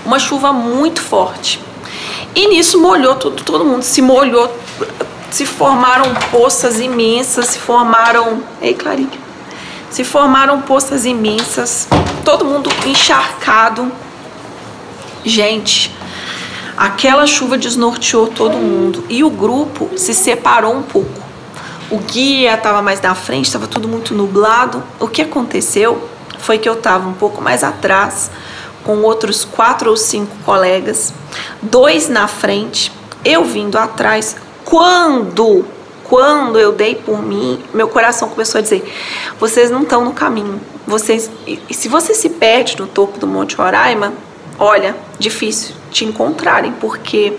Uma 0.05 0.19
chuva 0.19 0.53
muito 0.53 1.01
forte. 1.01 1.61
E 2.35 2.49
nisso 2.49 2.81
molhou 2.81 3.15
tudo, 3.15 3.43
todo 3.43 3.65
mundo 3.65 3.83
se 3.83 4.03
molhou, 4.03 4.53
se 5.31 5.47
formaram 5.47 6.13
poças 6.31 6.81
imensas, 6.81 7.47
se 7.47 7.59
formaram, 7.59 8.43
ei 8.61 8.75
Clarinha, 8.75 9.19
se 9.89 10.03
formaram 10.03 10.61
poças 10.63 11.05
imensas, 11.05 11.89
todo 12.25 12.45
mundo 12.45 12.71
encharcado. 12.87 13.91
Gente, 15.25 15.95
aquela 16.77 17.27
chuva 17.27 17.57
desnorteou 17.57 18.27
todo 18.27 18.57
mundo 18.57 19.05
e 19.09 19.23
o 19.23 19.31
grupo 19.31 19.91
se 19.97 20.13
separou 20.13 20.75
um 20.75 20.83
pouco. 20.83 21.24
O 21.91 21.99
guia 21.99 22.55
estava 22.55 22.81
mais 22.81 23.01
na 23.01 23.15
frente, 23.15 23.47
estava 23.47 23.67
tudo 23.67 23.87
muito 23.87 24.15
nublado. 24.15 24.83
O 24.99 25.07
que 25.07 25.23
aconteceu 25.23 26.09
foi 26.39 26.59
que 26.59 26.69
eu 26.69 26.75
estava 26.75 27.09
um 27.09 27.13
pouco 27.15 27.41
mais 27.41 27.63
atrás, 27.63 28.31
com 28.83 29.03
outros 29.03 29.45
quatro 29.45 29.91
ou 29.91 29.97
cinco 29.97 30.35
colegas, 30.45 31.13
dois 31.63 32.09
na 32.09 32.29
frente, 32.29 32.93
eu 33.25 33.45
vindo 33.45 33.77
atrás. 33.77 34.37
Quando, 34.65 35.65
quando 36.05 36.59
eu 36.59 36.73
dei 36.73 36.95
por 36.95 37.23
mim, 37.23 37.63
meu 37.73 37.89
coração 37.89 38.29
começou 38.29 38.59
a 38.59 38.63
dizer: 38.63 38.85
vocês 39.39 39.71
não 39.71 39.83
estão 39.83 40.05
no 40.05 40.13
caminho. 40.13 40.61
Vocês, 40.87 41.31
e 41.47 41.73
se 41.73 41.89
você 41.89 42.15
se 42.15 42.29
perde 42.29 42.79
no 42.79 42.87
topo 42.87 43.19
do 43.19 43.27
Monte 43.27 43.57
Roraima, 43.57 44.13
olha, 44.59 44.95
difícil 45.19 45.75
te 45.91 46.05
encontrarem, 46.05 46.73
porque 46.73 47.35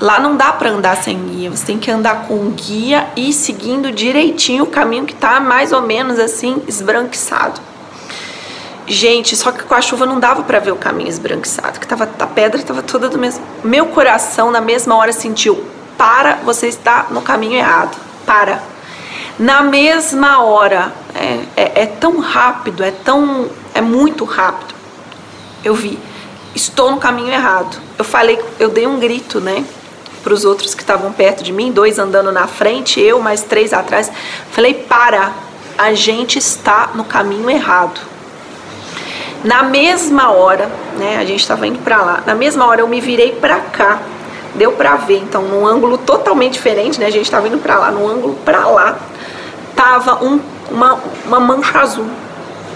Lá 0.00 0.18
não 0.18 0.36
dá 0.36 0.52
para 0.52 0.70
andar 0.70 0.96
sem 0.96 1.18
guia, 1.28 1.50
você 1.50 1.66
tem 1.66 1.78
que 1.78 1.90
andar 1.90 2.26
com 2.26 2.50
guia 2.50 3.06
e 3.16 3.32
seguindo 3.32 3.92
direitinho 3.92 4.64
o 4.64 4.66
caminho 4.66 5.04
que 5.04 5.12
está 5.12 5.38
mais 5.38 5.72
ou 5.72 5.82
menos 5.82 6.18
assim 6.18 6.62
esbranquiçado. 6.66 7.60
Gente, 8.86 9.34
só 9.34 9.50
que 9.50 9.62
com 9.62 9.74
a 9.74 9.80
chuva 9.80 10.04
não 10.04 10.20
dava 10.20 10.42
para 10.42 10.58
ver 10.58 10.72
o 10.72 10.76
caminho 10.76 11.08
esbranquiçado, 11.08 11.80
que 11.80 11.86
tava, 11.86 12.04
a 12.18 12.26
pedra 12.26 12.60
estava 12.60 12.82
toda 12.82 13.08
do 13.08 13.18
mesmo. 13.18 13.42
Meu 13.62 13.86
coração 13.86 14.50
na 14.50 14.60
mesma 14.60 14.94
hora 14.96 15.12
sentiu: 15.12 15.64
para, 15.96 16.36
você 16.44 16.66
está 16.66 17.06
no 17.10 17.22
caminho 17.22 17.54
errado. 17.54 17.96
Para. 18.26 18.62
Na 19.38 19.62
mesma 19.62 20.42
hora, 20.42 20.92
é, 21.14 21.40
é, 21.56 21.82
é 21.82 21.86
tão 21.86 22.18
rápido, 22.18 22.84
é 22.84 22.90
tão, 22.90 23.48
é 23.72 23.80
muito 23.80 24.24
rápido. 24.24 24.74
Eu 25.64 25.74
vi, 25.74 25.98
estou 26.54 26.90
no 26.90 26.98
caminho 26.98 27.32
errado. 27.32 27.80
Eu 27.98 28.04
falei, 28.04 28.38
eu 28.60 28.68
dei 28.68 28.86
um 28.86 28.98
grito, 29.00 29.40
né? 29.40 29.64
Para 30.24 30.32
os 30.32 30.44
outros 30.44 30.74
que 30.74 30.80
estavam 30.80 31.12
perto 31.12 31.44
de 31.44 31.52
mim, 31.52 31.70
dois 31.70 31.98
andando 31.98 32.32
na 32.32 32.46
frente, 32.46 32.98
eu 32.98 33.20
mais 33.20 33.42
três 33.42 33.72
atrás. 33.72 34.10
Falei: 34.50 34.74
para, 34.74 35.32
a 35.76 35.92
gente 35.92 36.38
está 36.38 36.90
no 36.94 37.04
caminho 37.04 37.48
errado. 37.50 38.00
Na 39.44 39.62
mesma 39.62 40.32
hora, 40.32 40.70
né, 40.96 41.18
a 41.18 41.24
gente 41.24 41.40
estava 41.40 41.66
indo 41.66 41.78
para 41.80 41.98
lá. 41.98 42.22
Na 42.26 42.34
mesma 42.34 42.66
hora 42.66 42.80
eu 42.80 42.88
me 42.88 43.00
virei 43.00 43.32
para 43.32 43.60
cá. 43.60 44.00
Deu 44.54 44.72
para 44.72 44.96
ver, 44.96 45.18
então, 45.18 45.42
num 45.42 45.66
ângulo 45.66 45.98
totalmente 45.98 46.54
diferente, 46.54 46.98
né? 46.98 47.06
A 47.06 47.10
gente 47.10 47.24
estava 47.24 47.46
indo 47.46 47.58
para 47.58 47.76
lá, 47.76 47.90
no 47.90 48.08
ângulo 48.08 48.38
para 48.44 48.66
lá, 48.68 48.96
tava 49.74 50.24
um, 50.24 50.40
uma, 50.70 50.98
uma 51.26 51.40
mancha 51.40 51.80
azul, 51.80 52.06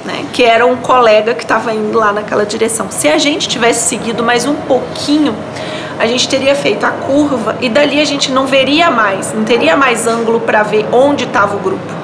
né? 0.08 0.24
Que 0.32 0.42
era 0.42 0.66
um 0.66 0.76
colega 0.76 1.34
que 1.34 1.42
estava 1.42 1.72
indo 1.72 1.98
lá 1.98 2.12
naquela 2.12 2.46
direção. 2.46 2.90
Se 2.90 3.06
a 3.08 3.18
gente 3.18 3.46
tivesse 3.46 3.86
seguido 3.88 4.24
mais 4.24 4.46
um 4.46 4.54
pouquinho, 4.54 5.36
a 5.98 6.06
gente 6.06 6.26
teria 6.26 6.54
feito 6.54 6.84
a 6.84 6.90
curva 6.90 7.56
e 7.60 7.68
dali 7.68 8.00
a 8.00 8.04
gente 8.06 8.32
não 8.32 8.46
veria 8.46 8.90
mais, 8.90 9.34
não 9.34 9.44
teria 9.44 9.76
mais 9.76 10.06
ângulo 10.06 10.40
para 10.40 10.62
ver 10.62 10.86
onde 10.92 11.24
estava 11.24 11.56
o 11.56 11.60
grupo. 11.60 11.98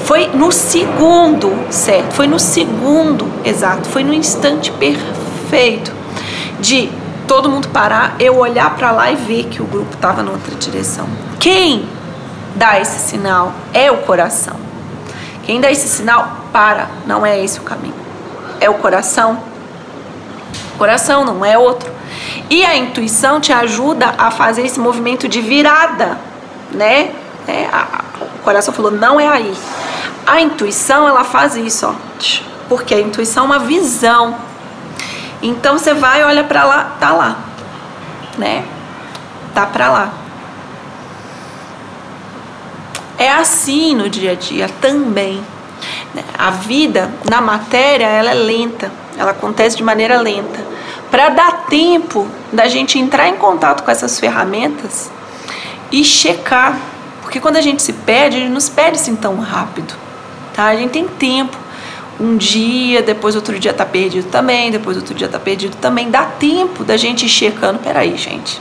Foi 0.00 0.28
no 0.28 0.50
segundo, 0.50 1.52
certo? 1.70 2.14
Foi 2.14 2.26
no 2.26 2.38
segundo 2.38 3.30
exato, 3.44 3.88
foi 3.88 4.02
no 4.02 4.14
instante 4.14 4.70
perfeito 4.72 5.92
de 6.60 6.90
todo 7.26 7.50
mundo 7.50 7.68
parar, 7.68 8.16
eu 8.18 8.38
olhar 8.38 8.74
para 8.76 8.90
lá 8.90 9.10
e 9.10 9.16
ver 9.16 9.44
que 9.44 9.60
o 9.60 9.66
grupo 9.66 9.94
estava 9.94 10.22
em 10.22 10.28
outra 10.28 10.54
direção. 10.54 11.06
Quem 11.38 11.86
dá 12.54 12.80
esse 12.80 13.10
sinal 13.10 13.52
é 13.72 13.90
o 13.90 13.98
coração. 13.98 14.63
Quem 15.46 15.60
dá 15.60 15.70
esse 15.70 15.88
sinal, 15.88 16.36
para, 16.52 16.88
não 17.06 17.24
é 17.24 17.42
esse 17.42 17.58
o 17.58 17.62
caminho. 17.62 17.94
É 18.60 18.70
o 18.70 18.74
coração. 18.74 19.38
Coração 20.78 21.24
não 21.24 21.44
é 21.44 21.58
outro. 21.58 21.92
E 22.48 22.64
a 22.64 22.76
intuição 22.76 23.40
te 23.40 23.52
ajuda 23.52 24.14
a 24.16 24.30
fazer 24.30 24.62
esse 24.62 24.80
movimento 24.80 25.28
de 25.28 25.40
virada, 25.40 26.18
né? 26.70 27.10
É, 27.46 27.66
a, 27.72 28.04
o 28.20 28.38
coração 28.42 28.72
falou, 28.72 28.90
não 28.90 29.20
é 29.20 29.28
aí. 29.28 29.54
A 30.26 30.40
intuição, 30.40 31.06
ela 31.06 31.24
faz 31.24 31.56
isso, 31.56 31.86
ó. 31.86 31.94
Porque 32.68 32.94
a 32.94 33.00
intuição 33.00 33.44
é 33.44 33.46
uma 33.46 33.58
visão. 33.58 34.36
Então 35.42 35.78
você 35.78 35.92
vai, 35.92 36.24
olha 36.24 36.44
para 36.44 36.64
lá, 36.64 36.96
tá 36.98 37.12
lá, 37.12 37.36
né? 38.38 38.64
Tá 39.54 39.66
para 39.66 39.90
lá. 39.90 40.23
É 43.24 43.30
assim 43.30 43.94
no 43.94 44.06
dia 44.06 44.32
a 44.32 44.34
dia 44.34 44.68
também. 44.82 45.42
Né? 46.14 46.22
A 46.36 46.50
vida 46.50 47.10
na 47.26 47.40
matéria 47.40 48.04
ela 48.04 48.32
é 48.32 48.34
lenta, 48.34 48.92
ela 49.16 49.30
acontece 49.30 49.78
de 49.78 49.82
maneira 49.82 50.20
lenta. 50.20 50.62
Para 51.10 51.30
dar 51.30 51.64
tempo 51.64 52.28
da 52.52 52.68
gente 52.68 52.98
entrar 52.98 53.26
em 53.30 53.36
contato 53.36 53.82
com 53.82 53.90
essas 53.90 54.20
ferramentas 54.20 55.10
e 55.90 56.04
checar, 56.04 56.78
porque 57.22 57.40
quando 57.40 57.56
a 57.56 57.62
gente 57.62 57.82
se 57.82 57.94
perde, 57.94 58.36
a 58.36 58.40
gente 58.40 58.52
não 58.52 58.60
se 58.60 58.70
perde 58.72 58.98
assim 58.98 59.16
tão 59.16 59.40
rápido, 59.40 59.94
tá? 60.52 60.66
A 60.66 60.76
gente 60.76 60.90
tem 60.90 61.08
tempo. 61.08 61.56
Um 62.20 62.36
dia, 62.36 63.00
depois 63.00 63.34
outro 63.34 63.58
dia 63.58 63.72
tá 63.72 63.86
perdido 63.86 64.28
também, 64.28 64.70
depois 64.70 64.98
outro 64.98 65.14
dia 65.14 65.28
tá 65.28 65.38
perdido 65.38 65.78
também. 65.78 66.10
Dá 66.10 66.26
tempo 66.26 66.84
da 66.84 66.98
gente 66.98 67.24
ir 67.24 67.30
checando. 67.30 67.78
Peraí, 67.78 68.18
gente. 68.18 68.60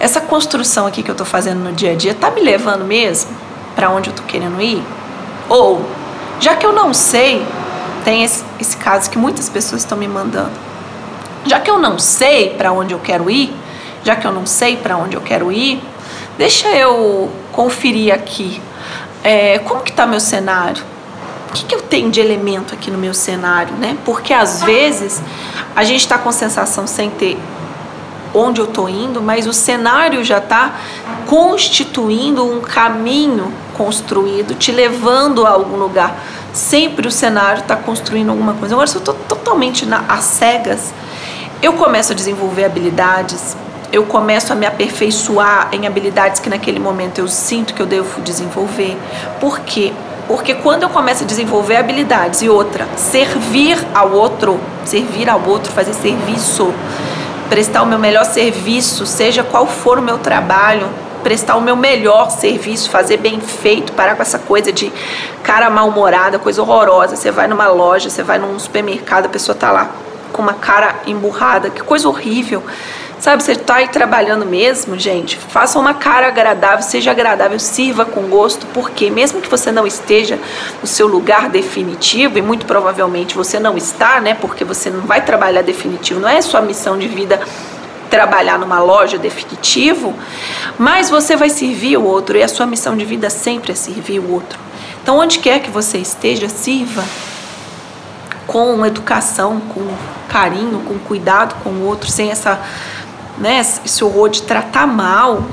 Essa 0.00 0.20
construção 0.20 0.88
aqui 0.88 1.04
que 1.04 1.10
eu 1.10 1.14
tô 1.14 1.24
fazendo 1.24 1.60
no 1.60 1.72
dia 1.72 1.92
a 1.92 1.94
dia 1.94 2.14
tá 2.14 2.32
me 2.32 2.40
levando 2.40 2.84
mesmo? 2.84 3.49
Para 3.74 3.90
onde 3.90 4.10
eu 4.10 4.14
tô 4.14 4.22
querendo 4.22 4.60
ir? 4.60 4.82
Ou, 5.48 5.84
já 6.38 6.56
que 6.56 6.64
eu 6.64 6.72
não 6.72 6.94
sei, 6.94 7.46
tem 8.04 8.24
esse, 8.24 8.44
esse 8.58 8.76
caso 8.76 9.10
que 9.10 9.18
muitas 9.18 9.48
pessoas 9.48 9.82
estão 9.82 9.96
me 9.96 10.08
mandando. 10.08 10.52
Já 11.44 11.60
que 11.60 11.70
eu 11.70 11.78
não 11.78 11.98
sei 11.98 12.50
para 12.50 12.72
onde 12.72 12.92
eu 12.92 12.98
quero 12.98 13.30
ir, 13.30 13.52
já 14.04 14.16
que 14.16 14.26
eu 14.26 14.32
não 14.32 14.46
sei 14.46 14.76
para 14.76 14.96
onde 14.96 15.16
eu 15.16 15.20
quero 15.20 15.50
ir, 15.50 15.82
deixa 16.36 16.68
eu 16.68 17.30
conferir 17.52 18.12
aqui 18.14 18.60
é, 19.22 19.58
como 19.60 19.82
que 19.82 19.90
está 19.90 20.06
meu 20.06 20.20
cenário. 20.20 20.82
O 21.48 21.52
que, 21.52 21.64
que 21.64 21.74
eu 21.74 21.82
tenho 21.82 22.10
de 22.10 22.20
elemento 22.20 22.74
aqui 22.74 22.90
no 22.90 22.98
meu 22.98 23.12
cenário, 23.12 23.74
né? 23.74 23.96
Porque 24.04 24.32
às 24.32 24.62
vezes 24.62 25.20
a 25.74 25.82
gente 25.82 26.00
está 26.00 26.16
com 26.16 26.30
sensação 26.30 26.86
sem 26.86 27.10
ter 27.10 27.36
onde 28.32 28.60
eu 28.60 28.66
estou 28.66 28.88
indo, 28.88 29.20
mas 29.20 29.46
o 29.46 29.52
cenário 29.52 30.22
já 30.24 30.38
está 30.38 30.74
constituindo 31.30 32.44
um 32.44 32.60
caminho 32.60 33.52
construído, 33.76 34.52
te 34.56 34.72
levando 34.72 35.46
a 35.46 35.50
algum 35.50 35.76
lugar. 35.76 36.18
Sempre 36.52 37.06
o 37.06 37.10
cenário 37.10 37.60
está 37.60 37.76
construindo 37.76 38.30
alguma 38.30 38.54
coisa. 38.54 38.74
Agora, 38.74 38.88
se 38.88 38.96
eu 38.96 38.98
estou 38.98 39.14
totalmente 39.28 39.86
às 40.08 40.24
cegas, 40.24 40.92
eu 41.62 41.74
começo 41.74 42.10
a 42.10 42.16
desenvolver 42.16 42.64
habilidades, 42.64 43.56
eu 43.92 44.06
começo 44.06 44.52
a 44.52 44.56
me 44.56 44.66
aperfeiçoar 44.66 45.68
em 45.70 45.86
habilidades 45.86 46.40
que 46.40 46.50
naquele 46.50 46.80
momento 46.80 47.20
eu 47.20 47.28
sinto 47.28 47.74
que 47.74 47.80
eu 47.80 47.86
devo 47.86 48.20
desenvolver. 48.22 48.98
Por 49.38 49.60
quê? 49.60 49.92
Porque 50.26 50.54
quando 50.54 50.82
eu 50.82 50.88
começo 50.88 51.22
a 51.22 51.26
desenvolver 51.28 51.76
habilidades 51.76 52.42
e 52.42 52.48
outra, 52.48 52.88
servir 52.96 53.78
ao 53.94 54.10
outro, 54.10 54.58
servir 54.84 55.30
ao 55.30 55.40
outro, 55.46 55.72
fazer 55.72 55.94
serviço, 55.94 56.74
prestar 57.48 57.82
o 57.82 57.86
meu 57.86 58.00
melhor 58.00 58.24
serviço, 58.24 59.06
seja 59.06 59.44
qual 59.44 59.68
for 59.68 59.96
o 59.96 60.02
meu 60.02 60.18
trabalho, 60.18 60.88
prestar 61.22 61.56
o 61.56 61.60
meu 61.60 61.76
melhor 61.76 62.30
serviço, 62.30 62.90
fazer 62.90 63.16
bem 63.16 63.40
feito, 63.40 63.92
parar 63.92 64.16
com 64.16 64.22
essa 64.22 64.38
coisa 64.38 64.72
de 64.72 64.92
cara 65.42 65.70
mal-humorada, 65.70 66.38
coisa 66.38 66.62
horrorosa. 66.62 67.16
Você 67.16 67.30
vai 67.30 67.46
numa 67.46 67.68
loja, 67.68 68.10
você 68.10 68.22
vai 68.22 68.38
num 68.38 68.58
supermercado, 68.58 69.26
a 69.26 69.28
pessoa 69.28 69.54
tá 69.54 69.70
lá 69.70 69.90
com 70.32 70.42
uma 70.42 70.54
cara 70.54 70.96
emburrada, 71.06 71.70
que 71.70 71.82
coisa 71.82 72.08
horrível. 72.08 72.62
Sabe, 73.20 73.42
você 73.42 73.52
está 73.52 73.74
aí 73.76 73.88
trabalhando 73.88 74.46
mesmo, 74.46 74.98
gente, 74.98 75.36
faça 75.36 75.78
uma 75.78 75.92
cara 75.92 76.28
agradável, 76.28 76.82
seja 76.82 77.10
agradável, 77.10 77.58
sirva 77.58 78.06
com 78.06 78.22
gosto, 78.22 78.66
porque 78.72 79.10
mesmo 79.10 79.42
que 79.42 79.48
você 79.50 79.70
não 79.70 79.86
esteja 79.86 80.38
no 80.80 80.86
seu 80.86 81.06
lugar 81.06 81.50
definitivo, 81.50 82.38
e 82.38 82.42
muito 82.42 82.64
provavelmente 82.64 83.36
você 83.36 83.60
não 83.60 83.76
está, 83.76 84.22
né, 84.22 84.32
porque 84.32 84.64
você 84.64 84.88
não 84.88 85.02
vai 85.02 85.20
trabalhar 85.20 85.60
definitivo, 85.60 86.18
não 86.18 86.30
é 86.30 86.40
sua 86.40 86.62
missão 86.62 86.96
de 86.96 87.08
vida 87.08 87.38
trabalhar 88.10 88.58
numa 88.58 88.80
loja 88.80 89.16
definitivo, 89.16 90.14
mas 90.78 91.08
você 91.08 91.36
vai 91.36 91.48
servir 91.48 91.96
o 91.96 92.04
outro, 92.04 92.36
e 92.36 92.42
a 92.42 92.48
sua 92.48 92.66
missão 92.66 92.96
de 92.96 93.04
vida 93.04 93.30
sempre 93.30 93.72
é 93.72 93.74
servir 93.74 94.18
o 94.18 94.32
outro. 94.32 94.58
Então, 95.02 95.18
onde 95.18 95.38
quer 95.38 95.60
que 95.60 95.70
você 95.70 95.98
esteja, 95.98 96.48
sirva 96.48 97.04
com 98.46 98.84
educação, 98.84 99.60
com 99.60 99.88
carinho, 100.28 100.80
com 100.80 100.98
cuidado 100.98 101.54
com 101.62 101.70
o 101.70 101.86
outro, 101.86 102.10
sem 102.10 102.30
essa 102.30 102.60
né, 103.38 103.64
esse 103.84 104.04
horror 104.04 104.28
de 104.28 104.42
tratar 104.42 104.86
mal, 104.86 105.44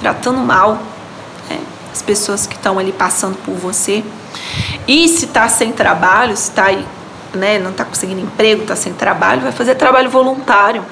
tratando 0.00 0.38
mal 0.38 0.78
né, 1.48 1.60
as 1.92 2.00
pessoas 2.00 2.46
que 2.46 2.54
estão 2.54 2.78
ali 2.78 2.90
passando 2.90 3.36
por 3.44 3.54
você. 3.54 4.02
E 4.88 5.06
se 5.08 5.26
está 5.26 5.48
sem 5.48 5.70
trabalho, 5.72 6.34
se 6.36 6.48
está 6.48 6.66
aí, 6.66 6.86
né, 7.34 7.58
não 7.58 7.70
está 7.70 7.84
conseguindo 7.84 8.20
emprego, 8.20 8.62
está 8.62 8.74
sem 8.74 8.94
trabalho, 8.94 9.42
vai 9.42 9.52
fazer 9.52 9.74
trabalho 9.74 10.08
voluntário. 10.08 10.82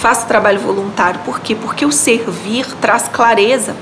Faça 0.00 0.26
trabalho 0.26 0.60
voluntário. 0.60 1.20
Por 1.24 1.40
quê? 1.40 1.54
Porque 1.54 1.84
o 1.84 1.90
servir 1.90 2.66
traz 2.80 3.08
clareza. 3.08 3.74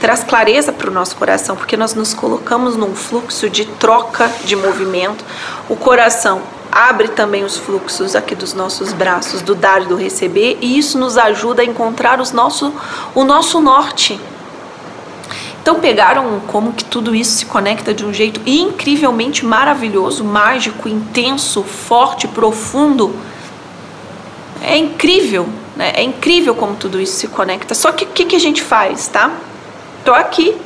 Traz 0.00 0.24
clareza 0.24 0.72
para 0.72 0.90
o 0.90 0.92
nosso 0.94 1.14
coração, 1.14 1.54
porque 1.54 1.76
nós 1.76 1.94
nos 1.94 2.14
colocamos 2.14 2.74
num 2.74 2.94
fluxo 2.94 3.50
de 3.50 3.66
troca 3.66 4.30
de 4.44 4.56
movimento. 4.56 5.22
O 5.68 5.76
coração 5.76 6.40
abre 6.72 7.08
também 7.08 7.44
os 7.44 7.58
fluxos 7.58 8.16
aqui 8.16 8.34
dos 8.34 8.54
nossos 8.54 8.94
braços, 8.94 9.42
do 9.42 9.54
dar 9.54 9.82
e 9.82 9.86
do 9.86 9.94
receber, 9.96 10.56
e 10.62 10.78
isso 10.78 10.98
nos 10.98 11.18
ajuda 11.18 11.60
a 11.60 11.64
encontrar 11.66 12.18
os 12.18 12.32
nosso, 12.32 12.72
o 13.14 13.22
nosso 13.22 13.60
norte. 13.60 14.18
Então 15.60 15.80
pegaram 15.80 16.40
como 16.46 16.72
que 16.72 16.84
tudo 16.84 17.14
isso 17.14 17.32
se 17.32 17.44
conecta 17.44 17.92
de 17.92 18.06
um 18.06 18.14
jeito 18.14 18.40
incrivelmente 18.46 19.44
maravilhoso, 19.44 20.24
mágico, 20.24 20.88
intenso, 20.88 21.62
forte, 21.62 22.26
profundo. 22.26 23.14
É 24.62 24.76
incrível, 24.76 25.48
né? 25.76 25.92
É 25.94 26.02
incrível 26.02 26.54
como 26.54 26.76
tudo 26.76 27.00
isso 27.00 27.16
se 27.16 27.28
conecta. 27.28 27.74
Só 27.74 27.92
que 27.92 28.04
o 28.04 28.08
que, 28.08 28.24
que 28.24 28.36
a 28.36 28.40
gente 28.40 28.62
faz, 28.62 29.08
tá? 29.08 29.30
Tô 30.04 30.12
aqui 30.12 30.56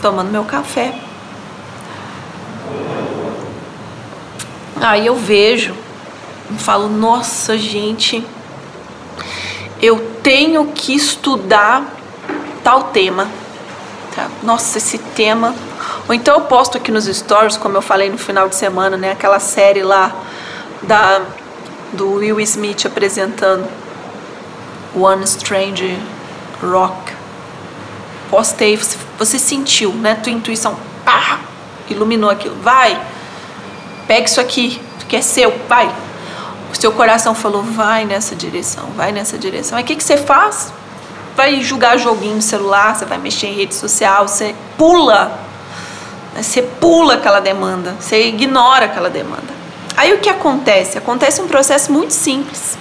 tomando 0.00 0.30
meu 0.30 0.44
café 0.44 0.94
Aí 4.80 5.06
eu 5.06 5.14
vejo 5.14 5.74
falo, 6.58 6.88
nossa 6.88 7.56
gente, 7.56 8.26
eu 9.80 9.98
tenho 10.22 10.66
que 10.74 10.94
estudar 10.94 11.84
tal 12.64 12.84
tema. 12.84 13.28
Tá? 14.14 14.28
Nossa, 14.42 14.78
esse 14.78 14.98
tema. 14.98 15.54
Ou 16.08 16.14
então 16.14 16.34
eu 16.34 16.40
posto 16.42 16.76
aqui 16.76 16.90
nos 16.90 17.04
stories, 17.04 17.56
como 17.56 17.76
eu 17.76 17.82
falei 17.82 18.10
no 18.10 18.18
final 18.18 18.48
de 18.48 18.56
semana, 18.56 18.96
né? 18.96 19.12
Aquela 19.12 19.38
série 19.38 19.82
lá 19.82 20.12
da, 20.82 21.22
do 21.92 22.14
Will 22.14 22.40
Smith 22.40 22.86
apresentando 22.86 23.66
One 24.94 25.24
Strange 25.24 25.98
Rock. 26.62 27.12
Postei, 28.30 28.76
você, 28.76 28.96
você 29.18 29.38
sentiu, 29.38 29.92
né? 29.92 30.14
Tua 30.14 30.32
intuição, 30.32 30.76
pá, 31.04 31.40
iluminou 31.88 32.30
aquilo. 32.30 32.56
Vai! 32.62 32.98
pega 34.10 34.26
isso 34.26 34.40
aqui, 34.40 34.82
que 35.08 35.14
é 35.14 35.22
seu, 35.22 35.56
vai. 35.68 35.88
O 36.72 36.76
seu 36.76 36.90
coração 36.90 37.32
falou, 37.32 37.62
vai 37.62 38.04
nessa 38.04 38.34
direção, 38.34 38.86
vai 38.96 39.12
nessa 39.12 39.38
direção. 39.38 39.78
Aí 39.78 39.84
o 39.84 39.86
que, 39.86 39.94
que 39.94 40.02
você 40.02 40.16
faz? 40.16 40.72
Vai 41.36 41.60
jogar 41.62 41.96
joguinho 41.96 42.34
no 42.34 42.42
celular, 42.42 42.96
você 42.96 43.04
vai 43.04 43.18
mexer 43.18 43.46
em 43.46 43.54
rede 43.54 43.72
social, 43.72 44.26
você 44.26 44.52
pula. 44.76 45.26
Né? 46.34 46.42
Você 46.42 46.60
pula 46.60 47.14
aquela 47.14 47.38
demanda, 47.38 47.94
você 48.00 48.26
ignora 48.26 48.86
aquela 48.86 49.08
demanda. 49.08 49.59
Aí 49.96 50.12
o 50.14 50.18
que 50.18 50.28
acontece? 50.28 50.98
Acontece 50.98 51.40
um 51.40 51.48
processo 51.48 51.92
muito 51.92 52.12
simples. 52.12 52.78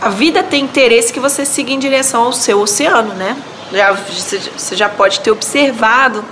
A 0.00 0.08
vida 0.08 0.42
tem 0.42 0.64
interesse 0.64 1.12
que 1.12 1.20
você 1.20 1.44
siga 1.44 1.70
em 1.70 1.78
direção 1.78 2.24
ao 2.24 2.32
seu 2.32 2.60
oceano, 2.60 3.14
né? 3.14 3.36
Já, 3.72 3.92
você 3.92 4.76
já 4.76 4.88
pode 4.88 5.20
ter 5.20 5.30
observado 5.30 6.24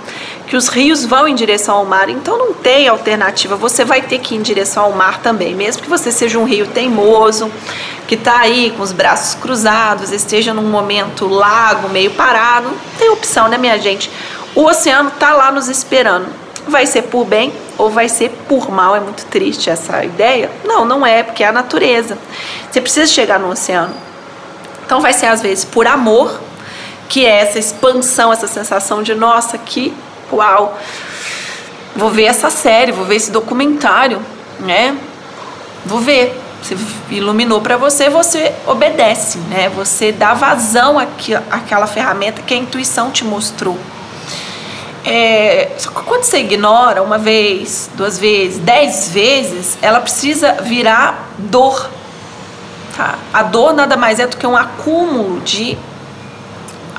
que 0.51 0.57
os 0.57 0.67
rios 0.67 1.05
vão 1.05 1.25
em 1.25 1.33
direção 1.33 1.77
ao 1.77 1.85
mar, 1.85 2.09
então 2.09 2.37
não 2.37 2.53
tem 2.53 2.85
alternativa, 2.89 3.55
você 3.55 3.85
vai 3.85 4.01
ter 4.01 4.19
que 4.19 4.35
ir 4.35 4.37
em 4.37 4.41
direção 4.41 4.83
ao 4.83 4.91
mar 4.91 5.21
também, 5.21 5.55
mesmo 5.55 5.81
que 5.81 5.89
você 5.89 6.11
seja 6.11 6.37
um 6.37 6.43
rio 6.43 6.67
teimoso, 6.67 7.49
que 8.05 8.15
está 8.15 8.41
aí 8.41 8.73
com 8.75 8.83
os 8.83 8.91
braços 8.91 9.35
cruzados, 9.35 10.11
esteja 10.11 10.53
num 10.53 10.69
momento 10.69 11.25
lago, 11.25 11.87
meio 11.87 12.11
parado, 12.11 12.67
não 12.67 12.77
tem 12.99 13.09
opção, 13.09 13.47
né, 13.47 13.57
minha 13.57 13.79
gente? 13.79 14.11
O 14.53 14.65
oceano 14.65 15.07
está 15.07 15.31
lá 15.31 15.53
nos 15.53 15.69
esperando. 15.69 16.40
Vai 16.71 16.85
ser 16.85 17.01
por 17.03 17.25
bem, 17.25 17.53
ou 17.77 17.89
vai 17.89 18.07
ser 18.07 18.29
por 18.47 18.71
mal. 18.71 18.95
É 18.95 19.01
muito 19.01 19.25
triste 19.25 19.69
essa 19.69 20.05
ideia. 20.05 20.49
Não, 20.63 20.85
não 20.85 21.05
é, 21.05 21.21
porque 21.21 21.43
é 21.43 21.47
a 21.47 21.51
natureza. 21.51 22.17
Você 22.71 22.79
precisa 22.79 23.05
chegar 23.05 23.37
no 23.37 23.49
oceano. 23.49 23.93
Então 24.85 25.01
vai 25.01 25.11
ser 25.11 25.25
às 25.25 25.41
vezes 25.41 25.65
por 25.65 25.85
amor, 25.85 26.39
que 27.09 27.25
é 27.25 27.41
essa 27.41 27.59
expansão, 27.59 28.31
essa 28.31 28.47
sensação 28.47 29.03
de 29.03 29.13
nossa, 29.13 29.57
que 29.57 29.93
uau, 30.31 30.79
vou 31.93 32.09
ver 32.09 32.23
essa 32.23 32.49
série, 32.49 32.93
vou 32.93 33.03
ver 33.03 33.17
esse 33.17 33.31
documentário, 33.31 34.21
né? 34.61 34.97
Vou 35.85 35.99
ver. 35.99 36.39
Você 36.61 36.77
iluminou 37.09 37.59
para 37.59 37.75
você, 37.75 38.09
você 38.09 38.53
obedece, 38.65 39.39
né? 39.49 39.67
Você 39.75 40.11
dá 40.11 40.33
vazão 40.33 40.97
àquela 40.99 41.87
ferramenta 41.87 42.41
que 42.41 42.53
a 42.53 42.57
intuição 42.57 43.11
te 43.11 43.25
mostrou. 43.25 43.77
É, 45.03 45.71
só 45.77 45.89
que 45.89 46.03
quando 46.03 46.23
você 46.23 46.39
ignora 46.39 47.01
uma 47.01 47.17
vez, 47.17 47.89
duas 47.95 48.19
vezes, 48.19 48.59
dez 48.59 49.09
vezes, 49.09 49.77
ela 49.81 49.99
precisa 49.99 50.53
virar 50.61 51.29
dor. 51.37 51.89
Tá? 52.95 53.17
A 53.33 53.43
dor 53.43 53.73
nada 53.73 53.97
mais 53.97 54.19
é 54.19 54.27
do 54.27 54.37
que 54.37 54.45
um 54.45 54.55
acúmulo 54.55 55.41
de 55.41 55.77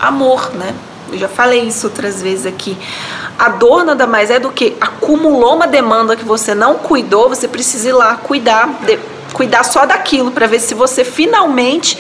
amor, 0.00 0.52
né? 0.54 0.74
Eu 1.12 1.18
já 1.18 1.28
falei 1.28 1.62
isso 1.62 1.86
outras 1.86 2.22
vezes 2.22 2.46
aqui. 2.46 2.76
A 3.38 3.50
dor 3.50 3.84
nada 3.84 4.06
mais 4.06 4.30
é 4.30 4.40
do 4.40 4.50
que 4.50 4.76
acumulou 4.80 5.54
uma 5.54 5.66
demanda 5.66 6.16
que 6.16 6.24
você 6.24 6.54
não 6.54 6.76
cuidou, 6.76 7.28
você 7.28 7.46
precisa 7.46 7.88
ir 7.88 7.92
lá 7.92 8.16
cuidar, 8.16 8.68
de, 8.80 8.98
cuidar 9.32 9.62
só 9.62 9.86
daquilo 9.86 10.30
para 10.30 10.46
ver 10.46 10.60
se 10.60 10.74
você 10.74 11.04
finalmente 11.04 11.98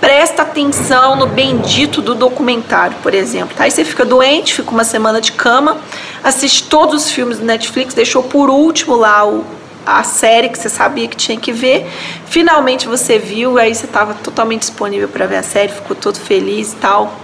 presta 0.00 0.42
atenção 0.42 1.14
no 1.14 1.26
bendito 1.26 2.00
do 2.00 2.14
documentário, 2.14 2.96
por 3.02 3.12
exemplo. 3.12 3.54
Tá? 3.56 3.64
Aí 3.64 3.70
você 3.70 3.84
fica 3.84 4.04
doente, 4.04 4.54
fica 4.54 4.70
uma 4.70 4.84
semana 4.84 5.20
de 5.20 5.32
cama, 5.32 5.76
assiste 6.24 6.64
todos 6.68 7.04
os 7.04 7.10
filmes 7.10 7.38
do 7.38 7.44
Netflix, 7.44 7.92
deixou 7.92 8.22
por 8.22 8.48
último 8.48 8.96
lá 8.96 9.26
o, 9.26 9.44
a 9.84 10.02
série 10.02 10.48
que 10.48 10.58
você 10.58 10.68
sabia 10.68 11.06
que 11.06 11.16
tinha 11.16 11.38
que 11.38 11.52
ver. 11.52 11.86
Finalmente 12.26 12.88
você 12.88 13.18
viu, 13.18 13.58
aí 13.58 13.74
você 13.74 13.84
estava 13.84 14.14
totalmente 14.14 14.62
disponível 14.62 15.08
para 15.08 15.26
ver 15.26 15.36
a 15.36 15.42
série, 15.42 15.70
ficou 15.72 15.94
todo 15.94 16.18
feliz 16.18 16.72
e 16.72 16.76
tal. 16.76 17.14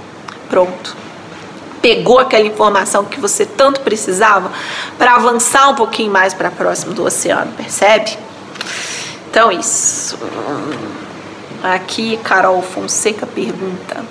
Pronto 0.49 1.07
pegou 1.87 2.19
aquela 2.19 2.45
informação 2.45 3.05
que 3.05 3.21
você 3.21 3.47
tanto 3.47 3.81
precisava 3.83 4.51
para 4.99 5.15
avançar 5.15 5.69
um 5.69 5.75
pouquinho 5.77 6.11
mais 6.11 6.35
para 6.35 6.51
próximo 6.51 6.93
do 6.93 7.05
oceano, 7.05 7.53
percebe? 7.53 8.19
Então, 9.31 9.53
isso. 9.53 10.19
Aqui, 11.75 12.17
Carol 12.23 12.63
Fonseca 12.63 13.27
pergunta: 13.27 14.05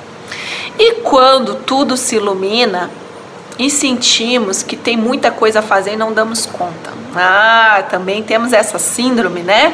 E 0.77 0.95
quando 0.95 1.55
tudo 1.55 1.95
se 1.95 2.17
ilumina 2.17 2.91
e 3.57 3.69
sentimos 3.69 4.61
que 4.61 4.75
tem 4.75 4.97
muita 4.97 5.31
coisa 5.31 5.59
a 5.59 5.61
fazer 5.61 5.93
e 5.93 5.95
não 5.95 6.11
damos 6.11 6.45
conta? 6.45 6.91
Ah, 7.15 7.81
também 7.89 8.21
temos 8.21 8.51
essa 8.51 8.77
síndrome, 8.77 9.39
né? 9.39 9.73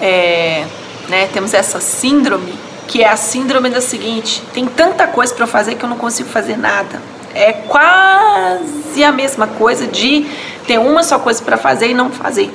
É, 0.00 0.64
né? 1.08 1.28
Temos 1.32 1.54
essa 1.54 1.80
síndrome 1.80 2.52
que 2.88 3.04
é 3.04 3.08
a 3.08 3.16
síndrome 3.16 3.70
da 3.70 3.80
seguinte: 3.80 4.42
tem 4.52 4.66
tanta 4.66 5.06
coisa 5.06 5.32
para 5.32 5.46
fazer 5.46 5.76
que 5.76 5.84
eu 5.84 5.88
não 5.88 5.96
consigo 5.96 6.28
fazer 6.28 6.56
nada. 6.56 7.00
É 7.32 7.52
quase 7.52 9.04
a 9.04 9.12
mesma 9.12 9.46
coisa 9.46 9.86
de 9.86 10.26
ter 10.66 10.78
uma 10.78 11.04
só 11.04 11.20
coisa 11.20 11.40
para 11.40 11.56
fazer 11.56 11.90
e 11.90 11.94
não 11.94 12.10
fazer. 12.10 12.52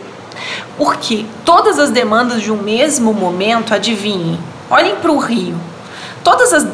Porque 0.78 1.26
todas 1.46 1.80
as 1.80 1.90
demandas 1.90 2.42
de 2.42 2.52
um 2.52 2.62
mesmo 2.62 3.14
momento, 3.14 3.74
adivinhem, 3.74 4.40
olhem 4.70 4.96
para 4.96 5.12
o 5.12 5.18
rio. 5.18 5.56
Todas 6.24 6.54
as, 6.54 6.68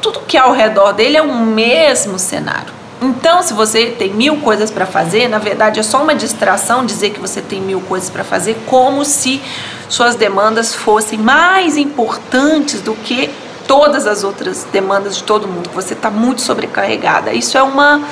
tudo 0.00 0.20
que 0.20 0.36
é 0.36 0.40
ao 0.40 0.52
redor 0.52 0.92
dele 0.92 1.16
é 1.16 1.22
um 1.22 1.44
mesmo 1.46 2.18
cenário. 2.18 2.72
Então, 3.00 3.42
se 3.42 3.52
você 3.52 3.86
tem 3.86 4.12
mil 4.12 4.36
coisas 4.36 4.70
para 4.70 4.86
fazer, 4.86 5.26
na 5.26 5.38
verdade 5.38 5.80
é 5.80 5.82
só 5.82 6.00
uma 6.02 6.14
distração 6.14 6.86
dizer 6.86 7.10
que 7.10 7.18
você 7.18 7.40
tem 7.40 7.60
mil 7.60 7.80
coisas 7.80 8.08
para 8.08 8.22
fazer, 8.22 8.56
como 8.66 9.04
se 9.04 9.42
suas 9.88 10.14
demandas 10.14 10.72
fossem 10.72 11.18
mais 11.18 11.76
importantes 11.76 12.80
do 12.80 12.94
que 12.94 13.28
todas 13.66 14.06
as 14.06 14.22
outras 14.22 14.64
demandas 14.72 15.16
de 15.16 15.24
todo 15.24 15.48
mundo. 15.48 15.68
Você 15.74 15.94
está 15.94 16.10
muito 16.10 16.42
sobrecarregada. 16.42 17.32
Isso 17.32 17.58
é 17.58 17.62
uma. 17.62 18.02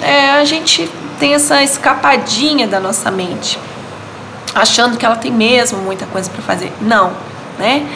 É, 0.00 0.30
a 0.30 0.44
gente 0.44 0.90
tem 1.18 1.34
essa 1.34 1.62
escapadinha 1.62 2.66
da 2.66 2.80
nossa 2.80 3.10
mente, 3.10 3.58
achando 4.54 4.96
que 4.96 5.04
ela 5.04 5.16
tem 5.16 5.32
mesmo 5.32 5.78
muita 5.78 6.06
coisa 6.06 6.30
para 6.30 6.42
fazer. 6.42 6.72
Não, 6.80 7.12
né? 7.58 7.86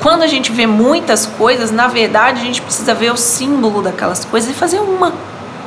Quando 0.00 0.22
a 0.22 0.26
gente 0.26 0.50
vê 0.50 0.66
muitas 0.66 1.26
coisas, 1.26 1.70
na 1.70 1.86
verdade 1.86 2.40
a 2.40 2.44
gente 2.44 2.62
precisa 2.62 2.94
ver 2.94 3.12
o 3.12 3.16
símbolo 3.16 3.82
daquelas 3.82 4.24
coisas 4.24 4.50
e 4.50 4.54
fazer 4.54 4.78
uma 4.78 5.12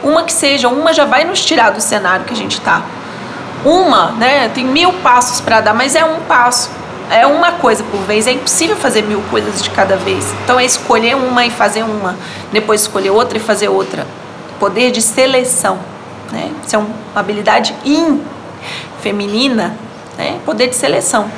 uma 0.04 0.24
que 0.24 0.34
seja, 0.34 0.68
uma 0.68 0.94
já 0.94 1.06
vai 1.06 1.24
nos 1.24 1.44
tirar 1.44 1.72
do 1.72 1.82
cenário 1.82 2.26
que 2.26 2.34
a 2.34 2.36
gente 2.36 2.60
está. 2.60 2.84
Uma, 3.64 4.12
né? 4.12 4.50
Tem 4.50 4.66
mil 4.66 4.92
passos 4.94 5.40
para 5.40 5.62
dar, 5.62 5.74
mas 5.74 5.96
é 5.96 6.04
um 6.04 6.20
passo. 6.22 6.70
É 7.10 7.26
uma 7.26 7.54
coisa 7.54 7.84
por 7.86 8.02
vez. 8.02 8.28
É 8.28 8.34
impossível 8.34 8.76
fazer 8.76 9.04
mil 9.04 9.22
coisas 9.32 9.64
de 9.64 9.70
cada 9.70 9.96
vez. 9.96 10.34
Então 10.44 10.60
é 10.60 10.66
escolher 10.66 11.16
uma 11.16 11.46
e 11.46 11.50
fazer 11.50 11.84
uma, 11.84 12.18
depois 12.52 12.82
escolher 12.82 13.12
outra 13.12 13.38
e 13.38 13.42
fazer 13.42 13.70
outra. 13.70 14.06
Poder 14.60 14.92
de 14.92 15.02
seleção, 15.02 15.80
né? 16.32 16.52
Isso 16.66 16.76
é 16.76 16.80
uma 16.80 16.90
habilidade 17.16 17.74
in 17.86 18.22
feminina, 19.02 19.76
né? 20.18 20.40
Poder 20.46 20.68
de 20.68 20.76
seleção. 20.76 21.30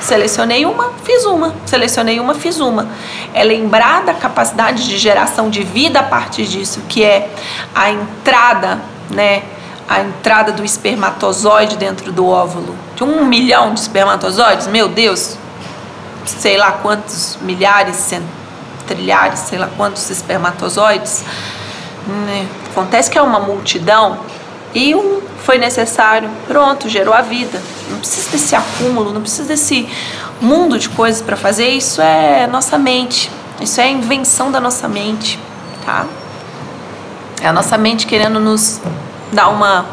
Selecionei 0.00 0.66
uma, 0.66 0.92
fiz 1.02 1.24
uma. 1.24 1.54
Selecionei 1.64 2.20
uma, 2.20 2.34
fiz 2.34 2.60
uma. 2.60 2.88
É 3.32 3.42
lembrar 3.42 4.04
da 4.04 4.12
capacidade 4.12 4.86
de 4.86 4.98
geração 4.98 5.48
de 5.48 5.62
vida 5.62 6.00
a 6.00 6.02
partir 6.02 6.44
disso, 6.44 6.82
que 6.88 7.02
é 7.02 7.30
a 7.74 7.90
entrada, 7.90 8.80
né? 9.10 9.42
A 9.88 10.00
entrada 10.00 10.52
do 10.52 10.64
espermatozoide 10.64 11.76
dentro 11.76 12.12
do 12.12 12.26
óvulo. 12.26 12.76
De 12.96 13.04
um 13.04 13.24
milhão 13.24 13.72
de 13.72 13.80
espermatozoides, 13.80 14.66
meu 14.66 14.88
Deus, 14.88 15.36
sei 16.26 16.56
lá 16.56 16.72
quantos 16.72 17.38
milhares, 17.40 18.12
trilhares, 18.86 19.40
sei 19.40 19.58
lá 19.58 19.68
quantos 19.76 20.10
espermatozoides. 20.10 21.24
Né? 22.06 22.46
Acontece 22.70 23.10
que 23.10 23.16
é 23.16 23.22
uma 23.22 23.40
multidão 23.40 24.20
e 24.74 24.94
um 24.94 25.20
foi 25.44 25.56
necessário, 25.56 26.28
pronto, 26.48 26.88
gerou 26.88 27.14
a 27.14 27.20
vida. 27.20 27.62
Não 27.90 27.98
precisa 27.98 28.30
desse 28.30 28.56
acúmulo, 28.56 29.12
não 29.12 29.20
precisa 29.20 29.46
desse 29.46 29.88
mundo 30.40 30.78
de 30.78 30.88
coisas 30.88 31.22
para 31.22 31.36
fazer. 31.36 31.68
Isso 31.68 32.00
é 32.02 32.46
nossa 32.46 32.76
mente, 32.76 33.30
isso 33.60 33.80
é 33.80 33.84
a 33.84 33.88
invenção 33.88 34.50
da 34.50 34.60
nossa 34.60 34.88
mente, 34.88 35.38
tá? 35.84 36.06
É 37.40 37.46
a 37.46 37.52
nossa 37.52 37.78
mente 37.78 38.06
querendo 38.06 38.40
nos 38.40 38.80
dar 39.32 39.48
uma 39.48 39.86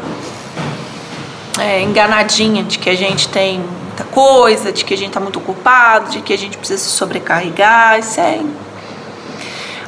é, 1.60 1.82
enganadinha 1.82 2.64
de 2.64 2.78
que 2.78 2.90
a 2.90 2.96
gente 2.96 3.28
tem 3.28 3.58
muita 3.58 4.04
coisa, 4.04 4.72
de 4.72 4.84
que 4.84 4.94
a 4.94 4.96
gente 4.96 5.08
está 5.08 5.20
muito 5.20 5.38
ocupado, 5.38 6.10
de 6.10 6.22
que 6.22 6.32
a 6.32 6.38
gente 6.38 6.56
precisa 6.56 6.82
se 6.82 6.90
sobrecarregar. 6.90 7.98
Isso 7.98 8.20
é 8.20 8.40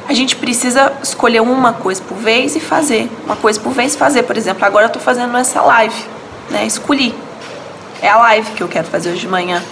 a 0.07 0.13
gente 0.13 0.35
precisa 0.35 0.93
escolher 1.01 1.41
uma 1.41 1.73
coisa 1.73 2.01
por 2.01 2.17
vez 2.17 2.55
e 2.55 2.59
fazer. 2.59 3.09
Uma 3.25 3.35
coisa 3.35 3.59
por 3.59 3.73
vez 3.73 3.95
fazer. 3.95 4.23
Por 4.23 4.37
exemplo, 4.37 4.63
agora 4.65 4.85
eu 4.85 4.87
estou 4.87 5.01
fazendo 5.01 5.35
essa 5.37 5.61
live, 5.61 6.05
né? 6.49 6.65
Escolhi. 6.65 7.15
É 8.01 8.09
a 8.09 8.17
live 8.17 8.51
que 8.51 8.61
eu 8.61 8.67
quero 8.67 8.87
fazer 8.87 9.11
hoje 9.11 9.21
de 9.21 9.27
manhã. 9.27 9.63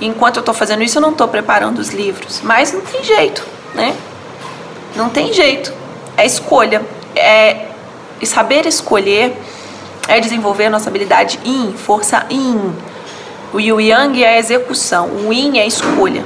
E 0.00 0.06
enquanto 0.06 0.36
eu 0.36 0.40
estou 0.40 0.54
fazendo 0.54 0.82
isso, 0.82 0.98
eu 0.98 1.02
não 1.02 1.10
estou 1.10 1.28
preparando 1.28 1.78
os 1.78 1.90
livros. 1.90 2.40
Mas 2.42 2.72
não 2.72 2.80
tem 2.80 3.02
jeito, 3.02 3.44
né? 3.74 3.96
Não 4.94 5.08
tem 5.08 5.32
jeito. 5.32 5.72
É 6.16 6.26
escolha. 6.26 6.82
É 7.16 7.68
saber 8.22 8.66
escolher 8.66 9.36
é 10.08 10.20
desenvolver 10.20 10.66
a 10.66 10.70
nossa 10.70 10.90
habilidade 10.90 11.38
in, 11.44 11.72
força 11.72 12.26
in. 12.30 12.74
O 13.52 13.60
Yang 13.60 14.24
é 14.24 14.38
execução, 14.38 15.08
o 15.26 15.32
yin 15.32 15.58
é 15.58 15.66
escolha. 15.66 16.24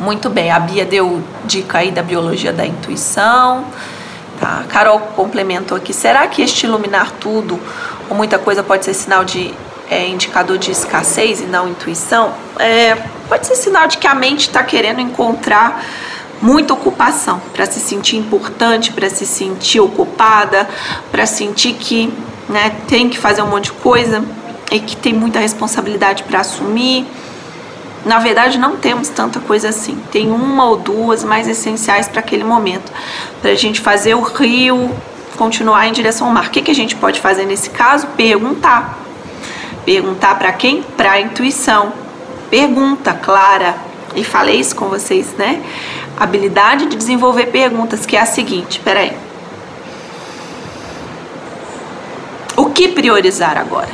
Muito 0.00 0.30
bem, 0.30 0.50
a 0.52 0.60
Bia 0.60 0.84
deu 0.84 1.20
dica 1.44 1.78
aí 1.78 1.90
da 1.90 2.02
biologia 2.02 2.52
da 2.52 2.64
intuição. 2.64 3.64
Tá? 4.40 4.60
A 4.60 4.64
Carol 4.64 5.00
complementou 5.16 5.76
aqui. 5.76 5.92
Será 5.92 6.26
que 6.28 6.40
este 6.40 6.66
iluminar 6.66 7.12
tudo 7.18 7.58
ou 8.08 8.16
muita 8.16 8.38
coisa 8.38 8.62
pode 8.62 8.84
ser 8.84 8.94
sinal 8.94 9.24
de 9.24 9.52
é, 9.90 10.06
indicador 10.06 10.56
de 10.56 10.70
escassez 10.70 11.40
e 11.40 11.44
não 11.44 11.68
intuição? 11.68 12.32
É, 12.60 12.96
pode 13.28 13.46
ser 13.48 13.56
sinal 13.56 13.88
de 13.88 13.98
que 13.98 14.06
a 14.06 14.14
mente 14.14 14.42
está 14.42 14.62
querendo 14.62 15.00
encontrar 15.00 15.84
muita 16.40 16.74
ocupação 16.74 17.40
para 17.52 17.66
se 17.66 17.80
sentir 17.80 18.18
importante, 18.18 18.92
para 18.92 19.10
se 19.10 19.26
sentir 19.26 19.80
ocupada, 19.80 20.68
para 21.10 21.26
sentir 21.26 21.72
que 21.74 22.12
né, 22.48 22.72
tem 22.86 23.08
que 23.08 23.18
fazer 23.18 23.42
um 23.42 23.48
monte 23.48 23.64
de 23.64 23.72
coisa 23.72 24.22
e 24.70 24.78
que 24.78 24.96
tem 24.96 25.12
muita 25.12 25.40
responsabilidade 25.40 26.22
para 26.22 26.38
assumir 26.38 27.04
na 28.04 28.18
verdade, 28.18 28.58
não 28.58 28.76
temos 28.76 29.08
tanta 29.08 29.40
coisa 29.40 29.68
assim. 29.68 30.00
Tem 30.10 30.30
uma 30.30 30.64
ou 30.66 30.76
duas 30.76 31.24
mais 31.24 31.48
essenciais 31.48 32.08
para 32.08 32.20
aquele 32.20 32.44
momento, 32.44 32.92
para 33.40 33.50
a 33.50 33.54
gente 33.54 33.80
fazer 33.80 34.14
o 34.14 34.20
rio 34.22 34.90
continuar 35.36 35.86
em 35.86 35.92
direção 35.92 36.26
ao 36.26 36.32
mar. 36.32 36.46
O 36.46 36.50
que, 36.50 36.62
que 36.62 36.70
a 36.70 36.74
gente 36.74 36.96
pode 36.96 37.20
fazer 37.20 37.44
nesse 37.44 37.70
caso? 37.70 38.06
Perguntar. 38.08 38.98
Perguntar 39.84 40.36
para 40.36 40.52
quem? 40.52 40.82
Para 40.82 41.12
a 41.12 41.20
intuição. 41.20 41.92
Pergunta 42.50 43.14
clara. 43.14 43.76
E 44.16 44.24
falei 44.24 44.58
isso 44.58 44.74
com 44.74 44.88
vocês, 44.88 45.34
né? 45.36 45.62
Habilidade 46.18 46.86
de 46.86 46.96
desenvolver 46.96 47.46
perguntas, 47.46 48.04
que 48.04 48.16
é 48.16 48.20
a 48.20 48.26
seguinte: 48.26 48.80
peraí. 48.80 49.28
que 52.78 52.86
priorizar 52.86 53.58
agora? 53.58 53.88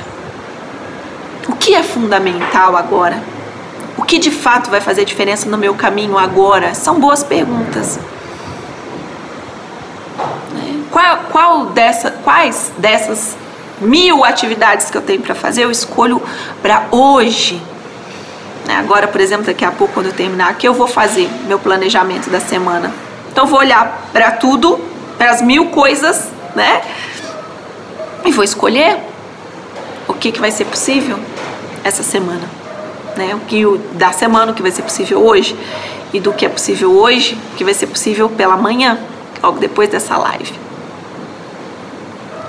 O 1.49 1.57
que 1.57 1.75
é 1.75 1.83
fundamental 1.83 2.77
agora? 2.77 3.19
Que 4.07 4.19
de 4.19 4.31
fato 4.31 4.71
vai 4.71 4.81
fazer 4.81 5.05
diferença 5.05 5.49
no 5.49 5.59
meu 5.59 5.75
caminho 5.75 6.19
agora? 6.19 6.75
São 6.75 7.01
boas 7.01 7.23
perguntas. 7.23 7.99
Né? 10.53 10.83
Qual, 10.91 11.19
qual 11.31 11.67
dessa, 11.67 12.11
quais 12.11 12.73
dessas 12.79 13.37
mil 13.81 14.25
atividades 14.25 14.91
que 14.91 14.97
eu 14.97 15.03
tenho 15.03 15.21
para 15.21 15.35
fazer 15.35 15.65
eu 15.65 15.71
escolho 15.71 16.23
para 16.63 16.87
hoje? 16.91 17.61
Né? 18.67 18.77
Agora, 18.77 19.09
por 19.09 19.21
exemplo, 19.21 19.47
daqui 19.47 19.65
a 19.65 19.71
pouco, 19.71 19.95
quando 19.95 20.07
eu 20.07 20.13
terminar 20.13 20.51
aqui, 20.51 20.67
eu 20.67 20.75
vou 20.75 20.87
fazer 20.87 21.29
meu 21.47 21.59
planejamento 21.59 22.31
da 22.31 22.41
semana. 22.41 22.93
Então, 23.31 23.47
vou 23.47 23.59
olhar 23.59 24.09
para 24.13 24.31
tudo, 24.33 24.79
para 25.19 25.31
as 25.31 25.43
mil 25.43 25.67
coisas, 25.67 26.29
né? 26.55 26.83
E 28.25 28.31
vou 28.31 28.45
escolher 28.45 28.99
o 30.07 30.15
que, 30.15 30.33
que 30.33 30.41
vai 30.41 30.51
ser 30.51 30.65
possível 30.65 31.19
essa 31.83 32.03
semana, 32.03 32.49
né? 33.17 33.35
O 33.35 33.41
que 33.41 33.65
da 33.93 34.13
semana 34.13 34.53
o 34.53 34.55
que 34.55 34.63
vai 34.63 34.71
ser 34.71 34.83
possível 34.83 35.25
hoje 35.25 35.57
e 36.13 36.21
do 36.21 36.33
que 36.33 36.47
é 36.47 36.49
possível 36.49 36.93
hoje, 36.93 37.37
o 37.53 37.57
que 37.57 37.65
vai 37.65 37.75
ser 37.75 37.87
possível 37.87 38.29
pela 38.29 38.57
manhã, 38.57 38.99
logo 39.43 39.59
depois 39.59 39.89
dessa 39.89 40.17
live. 40.17 40.53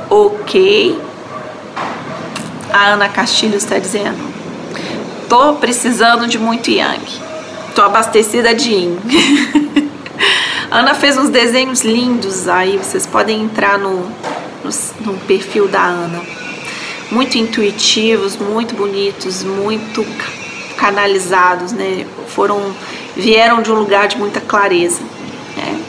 Ok. 0.10 1.00
A 2.72 2.88
Ana 2.90 3.10
Castilho 3.10 3.58
está 3.58 3.80
dizendo: 3.80 4.18
tô 5.28 5.54
precisando 5.56 6.28
de 6.28 6.38
muito 6.38 6.70
Yang. 6.70 7.22
Tô 7.74 7.82
abastecida 7.82 8.54
de 8.54 8.72
Yin. 8.72 8.98
Ana 10.72 10.94
fez 10.94 11.18
uns 11.18 11.30
desenhos 11.30 11.84
lindos 11.84 12.48
aí, 12.48 12.78
vocês 12.78 13.06
podem 13.06 13.44
entrar 13.44 13.78
no, 13.78 14.10
no, 14.64 14.70
no 15.06 15.18
perfil 15.20 15.68
da 15.68 15.84
Ana 15.84 16.22
muito 17.12 17.38
intuitivos, 17.38 18.36
muito 18.38 18.76
bonitos, 18.76 19.44
muito 19.44 20.06
canalizados, 20.86 21.72
né? 21.72 22.06
Foram 22.28 22.62
vieram 23.16 23.62
de 23.62 23.72
um 23.72 23.76
lugar 23.76 24.08
de 24.08 24.18
muita 24.18 24.40
clareza. 24.40 25.02
Né? 25.58 25.82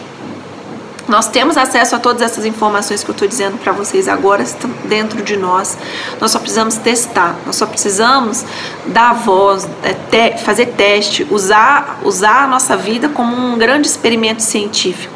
Nós 1.06 1.28
temos 1.28 1.56
acesso 1.56 1.94
a 1.94 1.98
todas 1.98 2.22
essas 2.22 2.46
informações 2.46 3.04
que 3.04 3.10
eu 3.10 3.12
estou 3.12 3.28
dizendo 3.28 3.58
para 3.58 3.72
vocês 3.72 4.08
agora, 4.08 4.42
estão 4.42 4.70
dentro 4.86 5.22
de 5.22 5.36
nós. 5.36 5.76
Nós 6.18 6.30
só 6.30 6.38
precisamos 6.38 6.76
testar, 6.76 7.36
nós 7.44 7.56
só 7.56 7.66
precisamos 7.66 8.44
dar 8.86 9.12
voz, 9.12 9.68
é, 10.12 10.36
fazer 10.38 10.66
teste, 10.66 11.26
usar, 11.30 12.00
usar 12.02 12.44
a 12.44 12.46
nossa 12.46 12.76
vida 12.76 13.08
como 13.10 13.36
um 13.36 13.58
grande 13.58 13.86
experimento 13.86 14.42
científico. 14.42 15.14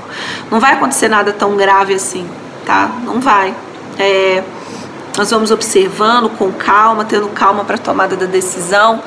Não 0.51 0.61
vai 0.61 0.75
acontecer 0.75 1.09
nada 1.09 1.33
tão 1.33 1.57
grave 1.57 1.95
assim, 1.95 2.29
tá? 2.67 2.91
Não 3.05 3.19
vai. 3.19 3.55
É, 3.99 4.45
nós 5.21 5.31
vamos 5.31 5.51
observando 5.51 6.31
com 6.31 6.51
calma, 6.51 7.05
tendo 7.05 7.29
calma 7.29 7.63
para 7.63 7.75
a 7.75 7.79
tomada 7.79 8.17
da 8.17 8.25
decisão, 8.25 9.03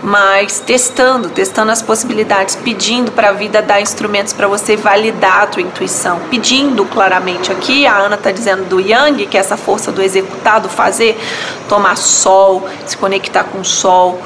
mas 0.00 0.60
testando, 0.60 1.28
testando 1.28 1.72
as 1.72 1.82
possibilidades, 1.82 2.54
pedindo 2.54 3.10
para 3.10 3.30
a 3.30 3.32
vida 3.32 3.60
dar 3.60 3.80
instrumentos 3.80 4.32
para 4.32 4.46
você 4.46 4.76
validar 4.76 5.42
a 5.42 5.46
tua 5.48 5.62
intuição, 5.62 6.20
pedindo 6.30 6.84
claramente. 6.84 7.50
Aqui 7.50 7.84
a 7.84 7.96
Ana 7.96 8.14
está 8.14 8.30
dizendo 8.30 8.62
do 8.66 8.78
Yang, 8.78 9.26
que 9.26 9.36
é 9.36 9.40
essa 9.40 9.56
força 9.56 9.90
do 9.90 10.00
executar, 10.00 10.60
do 10.60 10.68
fazer, 10.68 11.18
tomar 11.68 11.96
sol, 11.96 12.68
se 12.86 12.96
conectar 12.96 13.42
com 13.42 13.58
o 13.58 13.64
sol, 13.64 14.22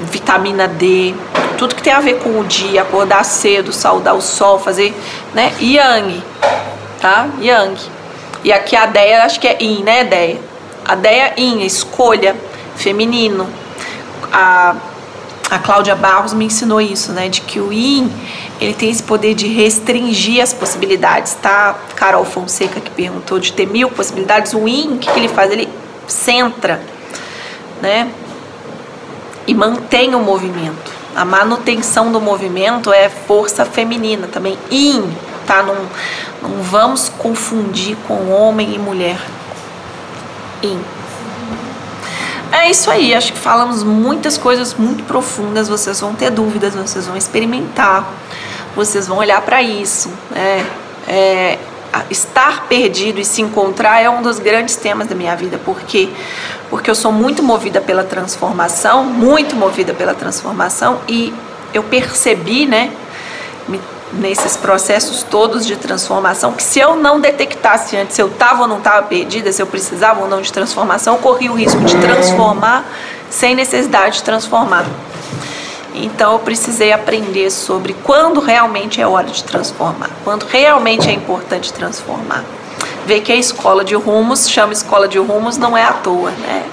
vitamina 0.00 0.68
D, 0.68 1.12
tudo 1.58 1.74
que 1.74 1.82
tem 1.82 1.92
a 1.92 1.98
ver 1.98 2.20
com 2.20 2.38
o 2.38 2.44
dia, 2.44 2.82
acordar 2.82 3.24
cedo, 3.24 3.72
saudar 3.72 4.14
o 4.14 4.20
sol, 4.20 4.60
fazer, 4.60 4.94
né? 5.34 5.52
Yang, 5.60 6.22
tá? 7.00 7.26
Yang. 7.40 7.80
E 8.44 8.52
aqui 8.52 8.76
a 8.76 8.86
Deia, 8.86 9.24
acho 9.24 9.40
que 9.40 9.48
é 9.48 9.60
Yin, 9.60 9.82
né, 9.82 10.04
Deia? 10.04 10.53
A 10.84 10.94
Deia 10.94 11.32
In, 11.38 11.62
escolha, 11.64 12.36
feminino. 12.76 13.48
A, 14.30 14.76
a 15.50 15.58
Cláudia 15.58 15.94
Barros 15.94 16.34
me 16.34 16.44
ensinou 16.44 16.80
isso, 16.80 17.12
né? 17.12 17.28
De 17.28 17.40
que 17.40 17.58
o 17.58 17.72
In, 17.72 18.10
ele 18.60 18.74
tem 18.74 18.90
esse 18.90 19.02
poder 19.02 19.34
de 19.34 19.46
restringir 19.46 20.42
as 20.42 20.52
possibilidades, 20.52 21.34
tá? 21.40 21.74
Carol 21.96 22.24
Fonseca 22.24 22.80
que 22.80 22.90
perguntou 22.90 23.38
de 23.38 23.52
ter 23.52 23.66
mil 23.66 23.90
possibilidades. 23.90 24.52
O 24.52 24.68
In, 24.68 24.94
o 24.94 24.98
que, 24.98 25.10
que 25.10 25.18
ele 25.18 25.28
faz? 25.28 25.50
Ele 25.50 25.68
centra, 26.06 26.82
né? 27.80 28.10
E 29.46 29.54
mantém 29.54 30.14
o 30.14 30.20
movimento. 30.20 30.92
A 31.16 31.24
manutenção 31.24 32.12
do 32.12 32.20
movimento 32.20 32.92
é 32.92 33.08
força 33.08 33.64
feminina 33.64 34.26
também. 34.26 34.58
In, 34.70 35.10
tá? 35.46 35.62
Não, 35.62 35.76
não 36.42 36.62
vamos 36.62 37.08
confundir 37.08 37.96
com 38.06 38.30
homem 38.30 38.74
e 38.74 38.78
mulher 38.78 39.18
É 42.52 42.70
isso 42.70 42.90
aí, 42.90 43.14
acho 43.14 43.32
que 43.32 43.38
falamos 43.38 43.82
muitas 43.82 44.38
coisas 44.38 44.74
muito 44.74 45.02
profundas, 45.04 45.68
vocês 45.68 46.00
vão 46.00 46.14
ter 46.14 46.30
dúvidas, 46.30 46.74
vocês 46.74 47.06
vão 47.06 47.16
experimentar, 47.16 48.08
vocês 48.76 49.08
vão 49.08 49.18
olhar 49.18 49.40
para 49.42 49.60
isso. 49.60 50.08
Né? 50.30 50.64
É, 51.08 51.58
estar 52.10 52.66
perdido 52.66 53.20
e 53.20 53.24
se 53.24 53.42
encontrar 53.42 54.00
é 54.00 54.08
um 54.08 54.22
dos 54.22 54.38
grandes 54.38 54.76
temas 54.76 55.06
da 55.06 55.14
minha 55.14 55.34
vida, 55.36 55.60
porque 55.64 56.08
porque 56.70 56.90
eu 56.90 56.94
sou 56.94 57.12
muito 57.12 57.42
movida 57.42 57.80
pela 57.80 58.02
transformação, 58.02 59.04
muito 59.04 59.54
movida 59.54 59.94
pela 59.94 60.14
transformação 60.14 61.00
e 61.06 61.32
eu 61.72 61.82
percebi, 61.84 62.66
né, 62.66 62.90
me 63.68 63.80
nesses 64.18 64.56
processos 64.56 65.22
todos 65.22 65.66
de 65.66 65.76
transformação, 65.76 66.52
que 66.52 66.62
se 66.62 66.78
eu 66.78 66.96
não 66.96 67.20
detectasse 67.20 67.96
antes 67.96 68.14
se 68.14 68.22
eu 68.22 68.28
estava 68.28 68.62
ou 68.62 68.68
não 68.68 68.78
estava 68.78 69.02
perdida, 69.02 69.52
se 69.52 69.60
eu 69.60 69.66
precisava 69.66 70.20
ou 70.20 70.28
não 70.28 70.40
de 70.40 70.52
transformação, 70.52 71.14
eu 71.14 71.20
corria 71.20 71.50
o 71.50 71.54
risco 71.54 71.80
de 71.80 71.96
transformar 71.98 72.84
sem 73.30 73.54
necessidade 73.54 74.16
de 74.16 74.22
transformar. 74.22 74.84
Então 75.94 76.32
eu 76.32 76.38
precisei 76.40 76.92
aprender 76.92 77.50
sobre 77.50 77.94
quando 78.04 78.40
realmente 78.40 79.00
é 79.00 79.06
hora 79.06 79.28
de 79.28 79.42
transformar, 79.44 80.10
quando 80.24 80.44
realmente 80.44 81.08
é 81.08 81.12
importante 81.12 81.72
transformar. 81.72 82.44
Ver 83.06 83.20
que 83.20 83.32
a 83.32 83.36
escola 83.36 83.84
de 83.84 83.94
rumos, 83.94 84.48
chama 84.48 84.72
escola 84.72 85.06
de 85.06 85.18
rumos, 85.18 85.56
não 85.56 85.76
é 85.76 85.84
à 85.84 85.92
toa, 85.92 86.30
né? 86.30 86.64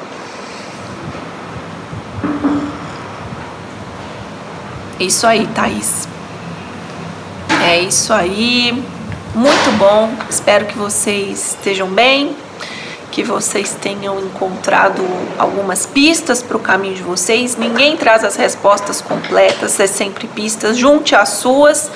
Isso 4.99 5.25
aí, 5.25 5.47
Thaís. 5.47 6.08
É 7.71 7.79
isso 7.79 8.12
aí. 8.12 8.84
Muito 9.34 9.77
bom. 9.77 10.13
Espero 10.29 10.65
que 10.65 10.77
vocês 10.77 11.55
estejam 11.55 11.88
bem, 11.88 12.36
que 13.10 13.23
vocês 13.23 13.77
tenham 13.79 14.19
encontrado 14.19 15.01
algumas 15.39 15.86
pistas 15.86 16.43
para 16.43 16.57
o 16.57 16.60
caminho 16.60 16.95
de 16.95 17.01
vocês. 17.01 17.55
Ninguém 17.55 17.95
traz 17.95 18.25
as 18.25 18.36
respostas 18.36 18.99
completas, 18.99 19.79
é 19.79 19.88
sempre 19.88 20.27
pistas. 20.27 20.77
Junte 20.77 21.15
as 21.15 21.29
suas, 21.29 21.89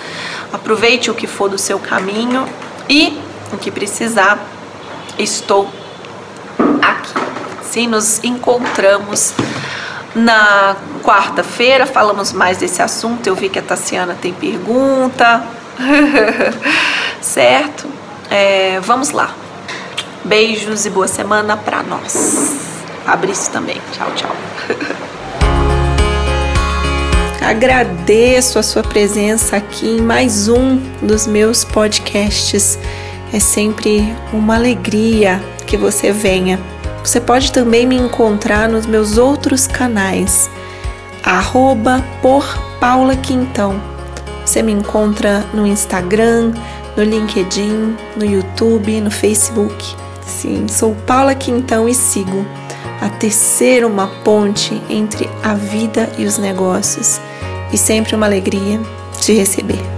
aproveite 0.53 1.11
o 1.11 1.13
que 1.13 1.27
for 1.27 1.49
do 1.49 1.57
seu 1.57 1.77
caminho 1.77 2.47
e 2.88 3.19
o 3.51 3.57
que 3.57 3.69
precisar, 3.69 4.39
estou 5.19 5.69
aqui. 6.81 7.13
Se 7.63 7.85
nos 7.85 8.23
encontramos 8.23 9.33
na 10.15 10.77
quarta-feira 11.03 11.85
falamos 11.85 12.31
mais 12.31 12.59
desse 12.59 12.81
assunto. 12.81 13.27
Eu 13.27 13.35
vi 13.35 13.49
que 13.49 13.59
a 13.59 13.61
Tassiana 13.61 14.15
tem 14.21 14.31
pergunta. 14.31 15.55
certo? 17.21 17.88
É, 18.29 18.79
vamos 18.81 19.11
lá. 19.11 19.33
Beijos 20.23 20.85
e 20.85 20.89
boa 20.89 21.07
semana 21.07 21.55
para 21.55 21.83
nós. 21.83 22.57
Fabrício 23.05 23.51
também. 23.51 23.79
Tchau, 23.93 24.11
tchau. 24.15 24.35
Agradeço 27.45 28.57
a 28.57 28.63
sua 28.63 28.81
presença 28.81 29.57
aqui 29.57 29.85
em 29.85 30.01
mais 30.01 30.47
um 30.47 30.77
dos 31.01 31.27
meus 31.27 31.63
podcasts. 31.63 32.79
É 33.31 33.39
sempre 33.39 34.15
uma 34.33 34.55
alegria 34.55 35.39
que 35.67 35.77
você 35.77 36.11
venha. 36.11 36.59
Você 37.03 37.21
pode 37.21 37.51
também 37.51 37.85
me 37.85 37.95
encontrar 37.95 38.67
nos 38.67 38.88
meus 38.88 39.19
outros 39.19 39.67
canais, 39.67 40.49
arroba 41.23 42.03
por 42.19 42.43
Paula 42.79 43.15
Quintão. 43.15 43.94
Você 44.56 44.63
me 44.63 44.72
encontra 44.72 45.46
no 45.54 45.68
Instagram, 45.68 46.54
no 46.96 47.04
LinkedIn, 47.04 47.98
no 48.15 48.24
YouTube, 48.24 49.02
no 49.02 49.12
Facebook. 49.12 49.86
Sim, 50.26 50.65
sou 50.70 50.96
Paula 51.06 51.36
Quintão 51.36 51.89
e 51.89 51.94
sigo 51.94 52.46
a 53.02 53.10
tecer 53.10 53.84
uma 53.84 54.08
ponte 54.24 54.82
entre 54.89 55.30
a 55.44 55.56
vida 55.56 56.10
e 56.18 56.24
os 56.24 56.38
negócios. 56.38 57.20
E 57.74 57.78
sempre 57.78 58.15
uma 58.15 58.28
alegria 58.28 58.80
te 59.20 59.34
receber. 59.34 59.94